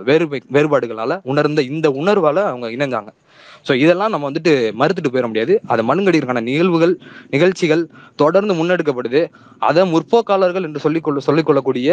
[0.07, 3.13] வேறுபை வேறுபாடுகளால உணர்ந்த இந்த உணர்வால அவங்க இணைஞ்சாங்க.
[3.67, 5.55] ஸோ இதெல்லாம் நம்ம வந்துட்டு மறுத்துட்டு போயிட முடியாது.
[5.73, 6.95] அது மனுங்கடிக்கான நிகழ்வுகள்
[7.35, 7.83] நிகழ்ச்சிகள்
[8.23, 9.23] தொடர்ந்து முன்னெடுக்கப்படுது.
[9.69, 11.89] அதை முற்போக்காளர்கள் என்று சொல்லிக்கொள்ள சொல்லிக்கொள்ளக்கூடிய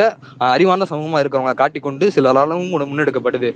[0.53, 3.51] அறிவான சமூகமாக இருக்கிறவங்க காட்டிக்கொண்டு சிலராலும் கூட முன்னெடுக்கப்படுது.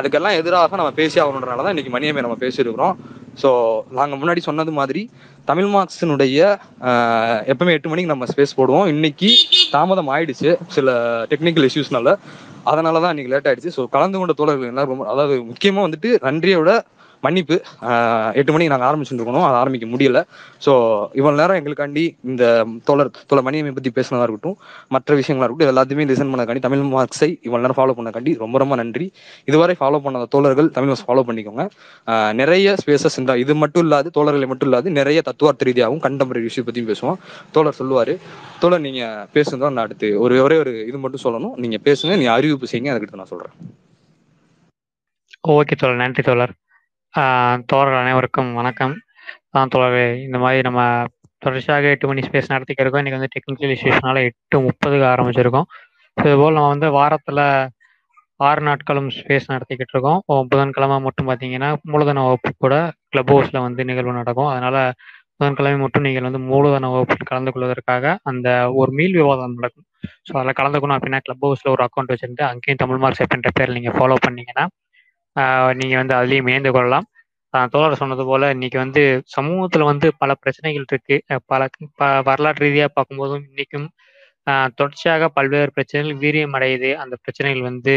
[0.00, 2.94] அதுக்கெல்லாம் எதிராக நம்ம பேசி ஆகணுன்றனால தான் இன்னைக்கு மணியமே நம்ம பேசியிருக்கிறோம்.
[3.40, 3.50] ஸோ
[3.98, 5.02] நாங்கள் முன்னாடி சொன்னது மாதிரி
[5.48, 6.38] தமிழ் மார்க்ஸினுடைய
[7.52, 8.86] எப்பவுமே எட்டு மணிக்கு நம்ம ஸ்பேஸ் போடுவோம்.
[8.94, 9.30] இன்னைக்கு
[9.74, 10.88] தாமதம் ஆயிடுச்சு சில
[11.32, 12.14] டெக்னிக்கல் இஷ்யூஸ்னால
[12.70, 13.72] அதனால தான் இன்னைக்கு லேட் ஆயிடுச்சு.
[13.76, 16.72] ஸோ கலந்து கொண்ட தோழர்கள் எல்லாரும் ரொம்ப அதாவது முக்கியமாக வந்துட்டு நன்றியோட
[17.26, 17.56] மன்னிப்பு.
[18.40, 20.20] எட்டு மணிக்கு நாங்கள் ஆரம்பிச்சுருக்கணும் அதை ஆரம்பிக்க முடியல.
[20.64, 20.72] ஸோ
[21.18, 22.44] இவ்வளோ நேரம் எங்களுக்காண்டி இந்த
[22.88, 24.56] தோழர் தோழர் மணியமை பற்றி பேசினதாக இருக்கட்டும்
[24.96, 29.08] மற்ற விஷயங்களா இருக்கட்டும் எல்லாத்தையுமே லிசன் பண்ணக்காண்டி தமிழ் மார்க்ஸை இவ்வளோ நேரம் ஃபாலோ பண்ணக்காண்டி ரொம்ப ரொம்ப நன்றி.
[29.50, 31.66] இதுவரை ஃபாலோ பண்ணாத தோழர்கள் தமிழ் மார்க்ஸ் ஃபாலோ பண்ணிக்கோங்க.
[32.42, 36.90] நிறைய ஸ்பேசஸ் இந்த இது மட்டும் இல்லாது தோழர்களை மட்டும் இல்லாது நிறைய தத்துவார்த்த ரீதியாகவும் கண்டெம்பரரி விஷயம் பற்றியும்
[36.92, 37.18] பேசுவோம்.
[37.56, 38.14] தோழர் சொல்லுவார்
[38.62, 41.54] தோழர் நீங்கள் பேசுனதா நான் அடுத்து ஒரு ஒரே ஒரு இது மட்டும் சொல்லணும்.
[41.64, 43.54] நீங்கள் பேசுங்க நீங்கள் அறிவிப்பு செய்யுங்க அதுக்கிட்ட நான் சொல்கிறேன்
[45.58, 46.00] ஓகே தோழர்.
[46.04, 46.52] நன்றி தோழர்.
[47.14, 48.92] தோழர்கள் அனைவருக்கும் வணக்கம்.
[49.54, 50.80] தான் தோழவே இந்த மாதிரி நம்ம
[51.42, 53.02] தொடர்ச்சியாக எட்டு மணி ஸ்பேஸ் நடத்திக்க இருக்கோம்.
[53.02, 55.66] இன்னைக்கு வந்து டெக்னிக்கல் இஷ்யூஸ்னால எட்டு முப்பதுக்கு ஆரம்பிச்சிருக்கோம்.
[56.16, 57.42] ஸோ இதுபோல் நம்ம வந்து வாரத்தில்
[58.40, 60.20] ஆறு நாட்களும் ஸ்பேஸ் நடத்திக்கிட்டு இருக்கோம்.
[60.52, 62.76] புதன்கிழமை மட்டும் பார்த்தீங்கன்னா மூலதன வகுப்பு கூட
[63.12, 64.50] கிளப் ஹவுஸில் வந்து நிகழ்வு நடக்கும்.
[64.52, 64.76] அதனால
[65.40, 68.48] புதன்கிழமை மட்டும் நீங்கள் வந்து மூலதன வகுப்பில் கலந்து கொள்வதற்காக அந்த
[68.80, 69.86] ஒரு மீல் விவாதம் நடக்கும்.
[70.28, 73.96] ஸோ அதில் கலந்துக்கணும் அப்படின்னா கிளப் ஹவுஸில் ஒரு அக்கௌண்ட் வச்சுருந்து அங்கேயும் தமிழ் மார்க் அப்படின்ற பேர் நீங்கள்
[73.98, 74.66] ஃபாலோ பண்ணீங்கன்னா
[75.32, 77.06] நீங்கள் நீங்க வந்து அதுலயும் இணைந்து கொள்ளலாம்.
[77.70, 81.40] தோழர் சொன்னது போல இன்னைக்கு வந்து சமூகத்துல வந்து பல பிரச்சனைகள் இருக்கு.
[81.46, 83.88] பல ப- வரலாற்று ரீதியா பார்க்கும்போதும் இன்னைக்கும்
[84.74, 86.94] தொடர்ச்சியாக பல்வேறு பிரச்சனைகள் வீரியம் அடையுது.
[86.94, 87.96] அந்த பிரச்சனைகள் வந்து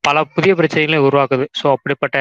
[0.00, 1.46] பல புதிய பிரச்சனைகளை உருவாக்குது.
[1.62, 2.18] ஸோ அப்படிப்பட்ட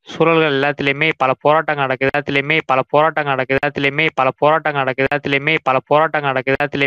[0.00, 2.10] சூழல்கள் எல்லாத்துலேயுமே பல போராட்டங்கள் நடக்குது.
[2.14, 3.58] எல்லாத்துலேயுமே பல போராட்டங்கள் நடக்குது.
[3.58, 5.08] எல்லாத்துலேயுமே பல போராட்டங்கள் நடக்குது.
[5.08, 6.56] எல்லாத்துலேயுமே பல போராட்டங்கள் நடக்குது.
[6.62, 6.80] எல்லாத்துலேயுமே